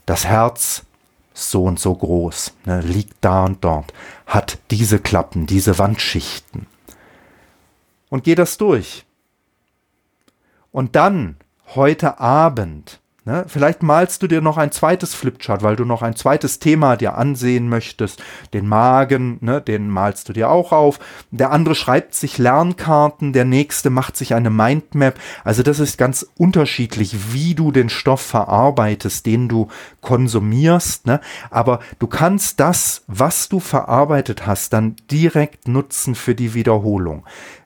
Das 0.06 0.26
Herz 0.26 0.86
so 1.34 1.66
und 1.66 1.80
so 1.80 1.94
groß, 1.96 2.54
ne, 2.66 2.82
liegt 2.82 3.18
da 3.22 3.46
und 3.46 3.64
dort, 3.64 3.94
hat 4.26 4.60
diese 4.72 5.00
Klappen, 5.00 5.46
diese 5.46 5.78
Wandschichten. 5.80 6.68
Und 8.10 8.24
geh 8.24 8.36
das 8.36 8.58
durch. 8.58 9.06
Und 10.72 10.96
dann, 10.96 11.38
heute 11.76 12.20
Abend, 12.20 13.00
Ne? 13.26 13.46
Vielleicht 13.48 13.84
malst 13.84 14.22
du 14.22 14.28
dir 14.28 14.42
noch 14.42 14.58
ein 14.58 14.74
zweites 14.74 15.14
Flipchart, 15.14 15.64
weil 15.64 15.78
du 15.78 15.86
noch 15.86 16.02
ein 16.02 16.18
zweites 16.18 16.60
Thema 16.60 16.98
dir 16.98 17.18
ansehen 17.18 17.70
möchtest. 17.70 18.22
Den 18.54 18.68
Magen, 18.68 19.38
ne? 19.40 19.62
den 19.62 19.90
malst 19.90 20.28
du 20.28 20.34
dir 20.34 20.50
auch 20.50 20.74
auf. 20.74 21.00
Der 21.32 21.52
andere 21.52 21.74
schreibt 21.74 22.16
sich 22.16 22.38
Lernkarten, 22.38 23.32
der 23.32 23.46
nächste 23.46 23.90
macht 23.90 24.18
sich 24.18 24.34
eine 24.34 24.50
Mindmap. 24.50 25.18
Also 25.46 25.64
das 25.64 25.80
ist 25.80 25.98
ganz 25.98 26.28
unterschiedlich, 26.38 27.32
wie 27.34 27.56
du 27.56 27.72
den 27.72 27.88
Stoff 27.88 28.22
verarbeitest, 28.22 29.26
den 29.26 29.48
du 29.48 29.70
konsumierst. 30.02 31.08
Ne? 31.08 31.22
Aber 31.50 31.80
du 32.00 32.08
kannst 32.08 32.60
das, 32.60 33.04
was 33.08 33.48
du 33.48 33.62
verarbeitet 33.62 34.46
hast, 34.46 34.74
dann 34.74 34.98
direkt 35.10 35.70
nutzen 35.70 36.16
für 36.16 36.36
die 36.36 36.54
Wiederholung. 36.54 37.24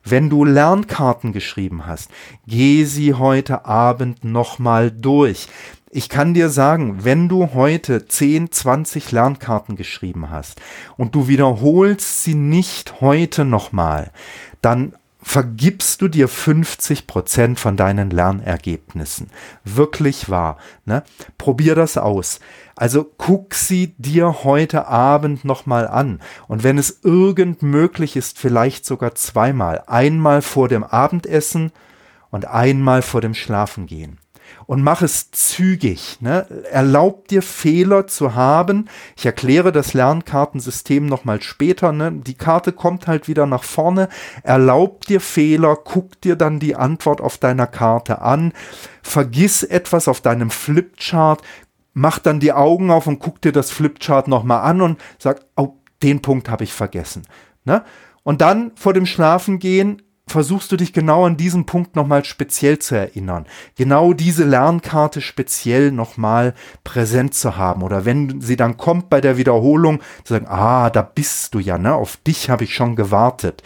Wenn 0.10 0.30
du 0.30 0.46
Lernkarten 0.46 1.34
geschrieben 1.34 1.86
hast, 1.86 2.10
geh 2.48 2.86
sie 2.86 3.16
heute 3.16 3.66
Abend 3.66 4.24
nochmal 4.24 4.90
durch. 4.90 5.50
Ich 5.90 6.08
kann 6.08 6.34
dir 6.34 6.48
sagen, 6.50 7.04
wenn 7.04 7.28
du 7.28 7.54
heute 7.54 8.08
10, 8.08 8.54
20 8.54 9.12
Lernkarten 9.12 9.76
geschrieben 9.76 10.30
hast 10.30 10.62
und 10.96 11.14
du 11.14 11.28
wiederholst 11.28 12.24
sie 12.24 12.36
nicht 12.36 13.02
heute 13.02 13.44
nochmal, 13.44 14.12
dann 14.62 14.94
vergibst 15.22 16.02
du 16.02 16.08
dir 16.08 16.30
50 16.30 17.06
Prozent 17.06 17.60
von 17.60 17.76
deinen 17.76 18.10
Lernergebnissen. 18.10 19.30
Wirklich 19.66 20.30
wahr. 20.30 20.58
Ne? 20.86 21.04
Probier 21.38 21.76
das 21.76 21.98
aus. 21.98 22.40
Also 22.78 23.04
guck 23.18 23.56
sie 23.56 23.96
dir 23.98 24.44
heute 24.44 24.88
Abend 24.88 25.44
nochmal 25.44 25.88
an. 25.88 26.22
Und 26.48 26.64
wenn 26.64 26.78
es 26.78 27.00
irgend 27.04 27.64
möglich 27.64 28.16
ist, 28.16 28.38
vielleicht 28.38 28.86
sogar 28.86 29.16
zweimal. 29.16 29.84
Einmal 29.88 30.44
vor 30.44 30.68
dem 30.68 30.84
Abendessen 30.84 31.72
und 32.30 32.46
einmal 32.46 33.02
vor 33.02 33.22
dem 33.22 33.34
Schlafengehen 33.34 34.20
und 34.66 34.82
mach 34.82 35.02
es 35.02 35.32
zügig. 35.32 36.18
Ne? 36.20 36.46
Erlaub 36.72 37.28
dir 37.28 37.42
Fehler 37.42 38.08
zu 38.08 38.36
haben. 38.36 38.90
Ich 39.16 39.26
erkläre 39.26 39.72
das 39.72 39.94
Lernkartensystem 39.94 41.06
nochmal 41.06 41.42
später. 41.42 41.92
Ne? 41.92 42.12
Die 42.12 42.36
Karte 42.36 42.74
kommt 42.74 43.08
halt 43.08 43.28
wieder 43.28 43.46
nach 43.46 43.64
vorne. 43.64 44.10
Erlaub 44.44 45.06
dir 45.06 45.22
Fehler, 45.22 45.76
guck 45.76 46.20
dir 46.22 46.36
dann 46.36 46.60
die 46.60 46.76
Antwort 46.76 47.22
auf 47.22 47.38
deiner 47.38 47.68
Karte 47.68 48.22
an. 48.22 48.54
Vergiss 49.02 49.64
etwas 49.64 50.08
auf 50.10 50.20
deinem 50.20 50.52
Flipchart, 50.52 51.42
mach 51.98 52.20
dann 52.20 52.40
die 52.40 52.54
Augen 52.54 52.92
auf 52.92 53.08
und 53.08 53.18
guck 53.18 53.42
dir 53.42 53.52
das 53.52 53.72
Flipchart 53.72 54.28
nochmal 54.28 54.62
an 54.62 54.82
und 54.82 55.00
sag, 55.18 55.42
oh, 55.56 55.74
den 56.04 56.22
Punkt 56.22 56.48
habe 56.48 56.64
ich 56.64 56.72
vergessen. 56.72 57.24
Ne? 57.66 57.84
Und 58.22 58.42
dann 58.42 58.72
vor 58.76 58.94
dem 58.94 59.08
Schlafengehen 59.08 60.04
versuchst 60.28 60.72
du 60.72 60.78
dich 60.78 60.94
genau 60.94 61.26
an 61.26 61.38
diesen 61.38 61.66
Punkt 61.66 61.96
nochmal 61.96 62.24
speziell 62.24 62.78
zu 62.78 62.96
erinnern. 62.96 63.48
Genau 63.76 64.14
diese 64.14 64.44
Lernkarte 64.44 65.22
speziell 65.22 65.92
nochmal 65.92 66.54
präsent 66.84 67.34
zu 67.34 67.58
haben. 67.58 67.82
Oder 67.82 68.06
wenn 68.06 68.42
sie 68.42 68.58
dann 68.58 68.78
kommt 68.78 69.10
bei 69.10 69.20
der 69.20 69.38
Wiederholung, 69.38 70.02
zu 70.24 70.36
sagen, 70.36 70.48
ah, 70.48 70.92
da 70.92 71.02
bist 71.02 71.56
du 71.56 71.60
ja, 71.60 71.80
ne? 71.80 71.96
Auf 71.96 72.18
dich 72.18 72.52
habe 72.52 72.66
ich 72.66 72.76
schon 72.76 72.96
gewartet. 72.96 73.64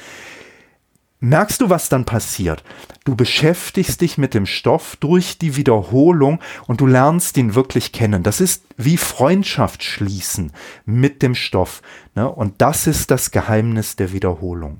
Merkst 1.24 1.62
du, 1.62 1.70
was 1.70 1.88
dann 1.88 2.04
passiert? 2.06 2.64
Du 3.04 3.16
beschäftigst 3.16 4.02
dich 4.02 4.18
mit 4.18 4.34
dem 4.34 4.48
Stoff 4.48 4.96
durch 4.96 5.38
die 5.38 5.56
Wiederholung 5.56 6.40
und 6.66 6.82
du 6.82 6.88
lernst 6.88 7.38
ihn 7.38 7.54
wirklich 7.54 7.92
kennen. 7.92 8.24
Das 8.24 8.42
ist 8.42 8.66
wie 8.76 8.98
Freundschaft 8.98 9.84
schließen 9.84 10.52
mit 10.86 11.22
dem 11.22 11.36
Stoff. 11.36 11.84
Ne? 12.16 12.28
Und 12.28 12.60
das 12.64 12.88
ist 12.88 13.12
das 13.12 13.30
Geheimnis 13.30 13.96
der 13.96 14.14
Wiederholung. 14.14 14.80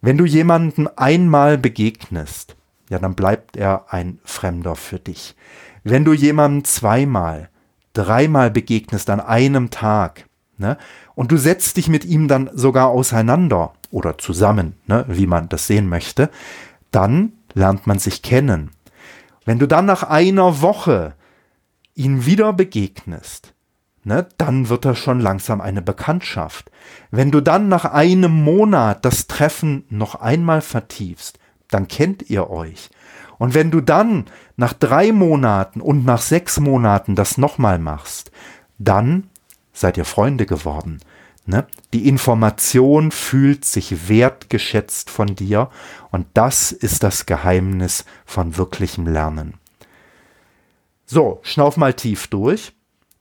Wenn 0.00 0.16
du 0.16 0.24
jemanden 0.24 0.88
einmal 0.88 1.58
begegnest, 1.58 2.56
ja, 2.88 2.98
dann 2.98 3.14
bleibt 3.14 3.58
er 3.58 3.92
ein 3.92 4.20
Fremder 4.24 4.74
für 4.74 4.98
dich. 4.98 5.36
Wenn 5.84 6.06
du 6.06 6.14
jemanden 6.14 6.64
zweimal, 6.64 7.50
dreimal 7.92 8.50
begegnest 8.50 9.10
an 9.10 9.20
einem 9.20 9.68
Tag, 9.68 10.27
ne, 10.58 10.76
und 11.14 11.32
du 11.32 11.36
setzt 11.36 11.76
dich 11.76 11.88
mit 11.88 12.04
ihm 12.04 12.28
dann 12.28 12.50
sogar 12.54 12.88
auseinander 12.88 13.72
oder 13.90 14.18
zusammen, 14.18 14.74
ne, 14.86 15.04
wie 15.08 15.26
man 15.26 15.48
das 15.48 15.66
sehen 15.66 15.88
möchte, 15.88 16.30
dann 16.90 17.32
lernt 17.54 17.86
man 17.86 17.98
sich 17.98 18.22
kennen. 18.22 18.70
Wenn 19.44 19.58
du 19.58 19.66
dann 19.66 19.86
nach 19.86 20.02
einer 20.02 20.60
Woche 20.60 21.14
ihn 21.94 22.26
wieder 22.26 22.52
begegnest, 22.52 23.54
ne, 24.04 24.26
dann 24.36 24.68
wird 24.68 24.84
das 24.84 24.98
schon 24.98 25.20
langsam 25.20 25.60
eine 25.60 25.82
Bekanntschaft. 25.82 26.70
Wenn 27.10 27.30
du 27.30 27.40
dann 27.40 27.68
nach 27.68 27.84
einem 27.84 28.32
Monat 28.32 29.04
das 29.04 29.26
Treffen 29.26 29.84
noch 29.88 30.16
einmal 30.16 30.60
vertiefst, 30.60 31.38
dann 31.70 31.88
kennt 31.88 32.28
ihr 32.30 32.50
euch. 32.50 32.90
Und 33.38 33.54
wenn 33.54 33.70
du 33.70 33.80
dann 33.80 34.26
nach 34.56 34.72
drei 34.72 35.12
Monaten 35.12 35.80
und 35.80 36.04
nach 36.04 36.20
sechs 36.20 36.58
Monaten 36.58 37.14
das 37.14 37.38
nochmal 37.38 37.78
machst, 37.78 38.32
dann 38.78 39.30
seid 39.80 39.96
ihr 39.96 40.04
Freunde 40.04 40.46
geworden. 40.46 41.00
Ne? 41.46 41.66
Die 41.94 42.08
Information 42.08 43.10
fühlt 43.10 43.64
sich 43.64 44.08
wertgeschätzt 44.08 45.08
von 45.08 45.34
dir 45.34 45.70
und 46.10 46.26
das 46.34 46.72
ist 46.72 47.02
das 47.02 47.24
Geheimnis 47.24 48.04
von 48.26 48.56
wirklichem 48.56 49.06
Lernen. 49.06 49.54
So, 51.06 51.40
schnauf 51.42 51.78
mal 51.78 51.94
tief 51.94 52.26
durch. 52.26 52.72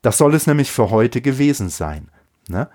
Das 0.01 0.17
soll 0.17 0.35
es 0.35 0.45
nämlich 0.45 0.71
für 0.71 0.89
heute 0.89 1.21
gewesen 1.21 1.69
sein. 1.69 2.09
Ne? 2.49 2.67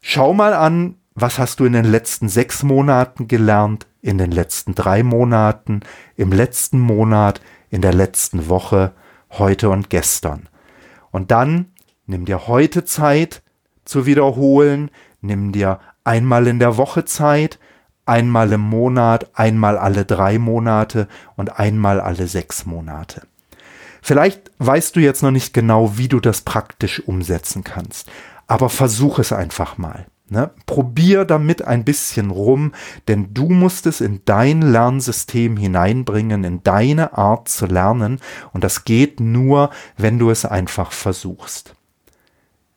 Schau 0.00 0.32
mal 0.32 0.54
an, 0.54 0.96
was 1.14 1.38
hast 1.38 1.58
du 1.58 1.64
in 1.64 1.72
den 1.72 1.84
letzten 1.84 2.28
sechs 2.28 2.62
Monaten 2.62 3.26
gelernt, 3.26 3.86
in 4.00 4.18
den 4.18 4.30
letzten 4.30 4.74
drei 4.74 5.02
Monaten, 5.02 5.80
im 6.16 6.30
letzten 6.30 6.78
Monat, 6.78 7.40
in 7.70 7.80
der 7.80 7.94
letzten 7.94 8.48
Woche, 8.48 8.92
heute 9.30 9.70
und 9.70 9.90
gestern. 9.90 10.48
Und 11.10 11.30
dann 11.30 11.72
nimm 12.06 12.24
dir 12.24 12.46
heute 12.46 12.84
Zeit 12.84 13.42
zu 13.84 14.06
wiederholen, 14.06 14.90
nimm 15.20 15.52
dir 15.52 15.80
einmal 16.04 16.46
in 16.46 16.58
der 16.58 16.76
Woche 16.76 17.04
Zeit, 17.04 17.58
einmal 18.06 18.52
im 18.52 18.60
Monat, 18.60 19.30
einmal 19.34 19.78
alle 19.78 20.04
drei 20.04 20.38
Monate 20.38 21.08
und 21.36 21.58
einmal 21.58 22.00
alle 22.00 22.26
sechs 22.28 22.66
Monate. 22.66 23.26
Vielleicht 24.02 24.50
weißt 24.58 24.96
du 24.96 25.00
jetzt 25.00 25.22
noch 25.22 25.30
nicht 25.30 25.54
genau, 25.54 25.96
wie 25.96 26.08
du 26.08 26.20
das 26.20 26.42
praktisch 26.42 27.00
umsetzen 27.00 27.64
kannst, 27.64 28.10
aber 28.46 28.68
versuch 28.68 29.18
es 29.18 29.32
einfach 29.32 29.78
mal. 29.78 30.06
Ne? 30.28 30.50
Probier 30.66 31.24
damit 31.24 31.66
ein 31.66 31.84
bisschen 31.84 32.30
rum, 32.30 32.72
denn 33.08 33.32
du 33.32 33.48
musst 33.48 33.86
es 33.86 34.00
in 34.00 34.22
dein 34.24 34.62
Lernsystem 34.62 35.56
hineinbringen, 35.56 36.44
in 36.44 36.62
deine 36.62 37.16
Art 37.16 37.48
zu 37.48 37.66
lernen 37.66 38.20
und 38.52 38.64
das 38.64 38.84
geht 38.84 39.20
nur, 39.20 39.70
wenn 39.96 40.18
du 40.18 40.30
es 40.30 40.44
einfach 40.44 40.92
versuchst. 40.92 41.74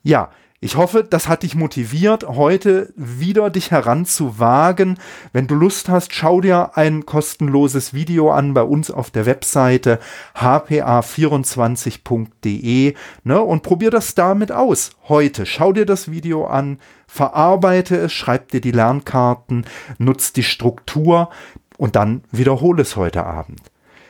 Ja, 0.08 0.30
ich 0.58 0.76
hoffe, 0.76 1.04
das 1.04 1.28
hat 1.28 1.42
dich 1.42 1.54
motiviert, 1.54 2.26
heute 2.26 2.94
wieder 2.96 3.50
dich 3.50 3.70
heranzuwagen. 3.70 4.98
Wenn 5.34 5.46
du 5.46 5.54
Lust 5.54 5.90
hast, 5.90 6.14
schau 6.14 6.40
dir 6.40 6.78
ein 6.78 7.04
kostenloses 7.04 7.92
Video 7.92 8.30
an 8.30 8.54
bei 8.54 8.62
uns 8.62 8.90
auf 8.90 9.10
der 9.10 9.26
Webseite 9.26 9.98
hpa24.de 10.34 12.94
ne, 13.24 13.40
und 13.42 13.62
probier 13.62 13.90
das 13.90 14.14
damit 14.14 14.50
aus. 14.50 14.92
Heute 15.10 15.44
schau 15.44 15.74
dir 15.74 15.84
das 15.84 16.10
Video 16.10 16.46
an, 16.46 16.78
verarbeite 17.06 17.96
es, 17.96 18.14
schreib 18.14 18.50
dir 18.50 18.62
die 18.62 18.72
Lernkarten, 18.72 19.66
nutz 19.98 20.32
die 20.32 20.42
Struktur 20.42 21.28
und 21.76 21.96
dann 21.96 22.24
wiederhole 22.30 22.80
es 22.80 22.96
heute 22.96 23.26
Abend. 23.26 23.60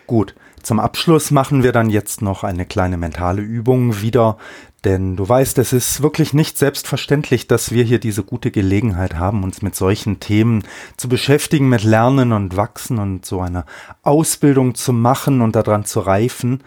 Gut, 0.06 0.36
zum 0.68 0.80
Abschluss 0.80 1.30
machen 1.30 1.62
wir 1.62 1.72
dann 1.72 1.88
jetzt 1.88 2.20
noch 2.20 2.44
eine 2.44 2.66
kleine 2.66 2.98
mentale 2.98 3.40
Übung 3.40 4.02
wieder, 4.02 4.36
denn 4.84 5.16
du 5.16 5.26
weißt, 5.26 5.56
es 5.56 5.72
ist 5.72 6.02
wirklich 6.02 6.34
nicht 6.34 6.58
selbstverständlich, 6.58 7.46
dass 7.46 7.72
wir 7.72 7.84
hier 7.84 7.98
diese 7.98 8.22
gute 8.22 8.50
Gelegenheit 8.50 9.14
haben, 9.14 9.44
uns 9.44 9.62
mit 9.62 9.74
solchen 9.74 10.20
Themen 10.20 10.64
zu 10.98 11.08
beschäftigen, 11.08 11.70
mit 11.70 11.84
Lernen 11.84 12.32
und 12.32 12.58
Wachsen 12.58 12.98
und 12.98 13.24
so 13.24 13.40
eine 13.40 13.64
Ausbildung 14.02 14.74
zu 14.74 14.92
machen 14.92 15.40
und 15.40 15.56
daran 15.56 15.86
zu 15.86 16.00
reifen. 16.00 16.62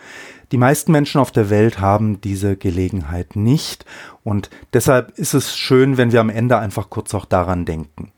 Die 0.51 0.57
meisten 0.57 0.91
Menschen 0.91 1.21
auf 1.21 1.29
der 1.29 1.51
Welt 1.51 1.79
haben 1.79 2.21
diese 2.21 2.57
Gelegenheit 2.57 3.35
nicht 3.35 3.85
und 4.23 4.49
deshalb 4.73 5.11
ist 5.19 5.35
es 5.35 5.55
schön, 5.55 5.97
wenn 5.97 6.11
wir 6.11 6.21
am 6.21 6.31
Ende 6.31 6.57
einfach 6.57 6.89
kurz 6.89 7.13
auch 7.13 7.25
daran 7.25 7.65
denken. 7.65 8.11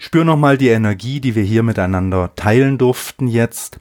Spür 0.00 0.24
nochmal 0.24 0.58
die 0.58 0.70
Energie, 0.70 1.20
die 1.20 1.36
wir 1.36 1.44
hier 1.44 1.62
miteinander 1.62 2.32
teilen 2.34 2.76
durften 2.76 3.28
jetzt. 3.28 3.78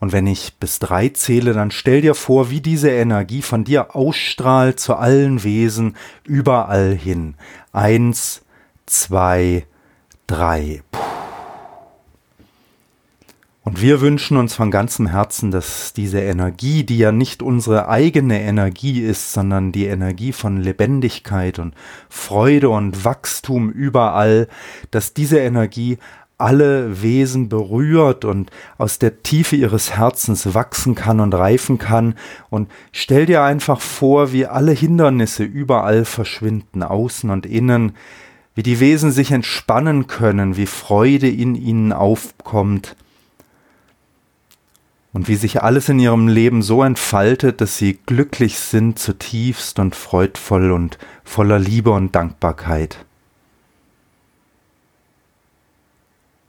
Und 0.00 0.12
wenn 0.12 0.26
ich 0.26 0.54
bis 0.58 0.78
drei 0.78 1.10
zähle, 1.10 1.52
dann 1.52 1.70
stell 1.70 2.00
dir 2.00 2.14
vor, 2.14 2.50
wie 2.50 2.62
diese 2.62 2.90
Energie 2.90 3.42
von 3.42 3.64
dir 3.64 3.94
ausstrahlt 3.94 4.80
zu 4.80 4.96
allen 4.96 5.44
Wesen 5.44 5.94
überall 6.24 6.94
hin. 6.94 7.34
Eins, 7.72 8.42
zwei, 8.86 9.66
drei. 10.26 10.82
Und 13.62 13.82
wir 13.82 14.00
wünschen 14.00 14.38
uns 14.38 14.54
von 14.54 14.70
ganzem 14.70 15.06
Herzen, 15.06 15.50
dass 15.50 15.92
diese 15.92 16.18
Energie, 16.20 16.82
die 16.82 16.96
ja 16.96 17.12
nicht 17.12 17.42
unsere 17.42 17.88
eigene 17.88 18.40
Energie 18.40 19.02
ist, 19.02 19.34
sondern 19.34 19.70
die 19.70 19.84
Energie 19.84 20.32
von 20.32 20.56
Lebendigkeit 20.56 21.58
und 21.58 21.74
Freude 22.08 22.70
und 22.70 23.04
Wachstum 23.04 23.70
überall, 23.70 24.48
dass 24.90 25.12
diese 25.12 25.40
Energie 25.40 25.98
alle 26.40 27.02
Wesen 27.02 27.48
berührt 27.48 28.24
und 28.24 28.50
aus 28.78 28.98
der 28.98 29.22
Tiefe 29.22 29.56
ihres 29.56 29.96
Herzens 29.96 30.54
wachsen 30.54 30.94
kann 30.94 31.20
und 31.20 31.34
reifen 31.34 31.78
kann. 31.78 32.14
Und 32.48 32.70
stell 32.92 33.26
dir 33.26 33.42
einfach 33.42 33.80
vor, 33.80 34.32
wie 34.32 34.46
alle 34.46 34.72
Hindernisse 34.72 35.44
überall 35.44 36.04
verschwinden, 36.04 36.82
außen 36.82 37.30
und 37.30 37.46
innen, 37.46 37.92
wie 38.54 38.62
die 38.62 38.80
Wesen 38.80 39.12
sich 39.12 39.32
entspannen 39.32 40.06
können, 40.06 40.56
wie 40.56 40.66
Freude 40.66 41.28
in 41.28 41.54
ihnen 41.54 41.92
aufkommt 41.92 42.96
und 45.12 45.28
wie 45.28 45.36
sich 45.36 45.62
alles 45.62 45.88
in 45.88 45.98
ihrem 45.98 46.28
Leben 46.28 46.62
so 46.62 46.82
entfaltet, 46.82 47.60
dass 47.60 47.76
sie 47.76 47.98
glücklich 48.06 48.58
sind 48.58 48.98
zutiefst 48.98 49.78
und 49.78 49.96
freudvoll 49.96 50.72
und 50.72 50.98
voller 51.24 51.58
Liebe 51.58 51.90
und 51.90 52.14
Dankbarkeit. 52.14 53.04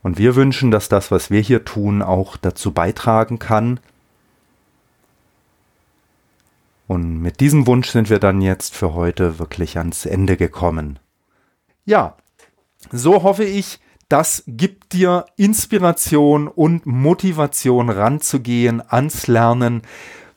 Und 0.02 0.18
wir 0.18 0.34
wünschen, 0.34 0.70
dass 0.70 0.88
das, 0.88 1.10
was 1.10 1.30
wir 1.30 1.40
hier 1.40 1.64
tun, 1.64 2.02
auch 2.02 2.36
dazu 2.36 2.72
beitragen 2.72 3.38
kann. 3.38 3.80
Und 6.88 7.20
mit 7.20 7.40
diesem 7.40 7.66
Wunsch 7.66 7.88
sind 7.88 8.10
wir 8.10 8.18
dann 8.18 8.40
jetzt 8.40 8.74
für 8.74 8.94
heute 8.94 9.38
wirklich 9.38 9.78
ans 9.78 10.04
Ende 10.04 10.36
gekommen. 10.36 10.98
Ja, 11.84 12.16
so 12.90 13.22
hoffe 13.22 13.44
ich, 13.44 13.80
Das 14.12 14.44
gibt 14.46 14.92
dir 14.92 15.24
Inspiration 15.36 16.46
und 16.46 16.84
Motivation 16.84 17.88
ranzugehen 17.88 18.82
ans 18.86 19.26
Lernen. 19.26 19.80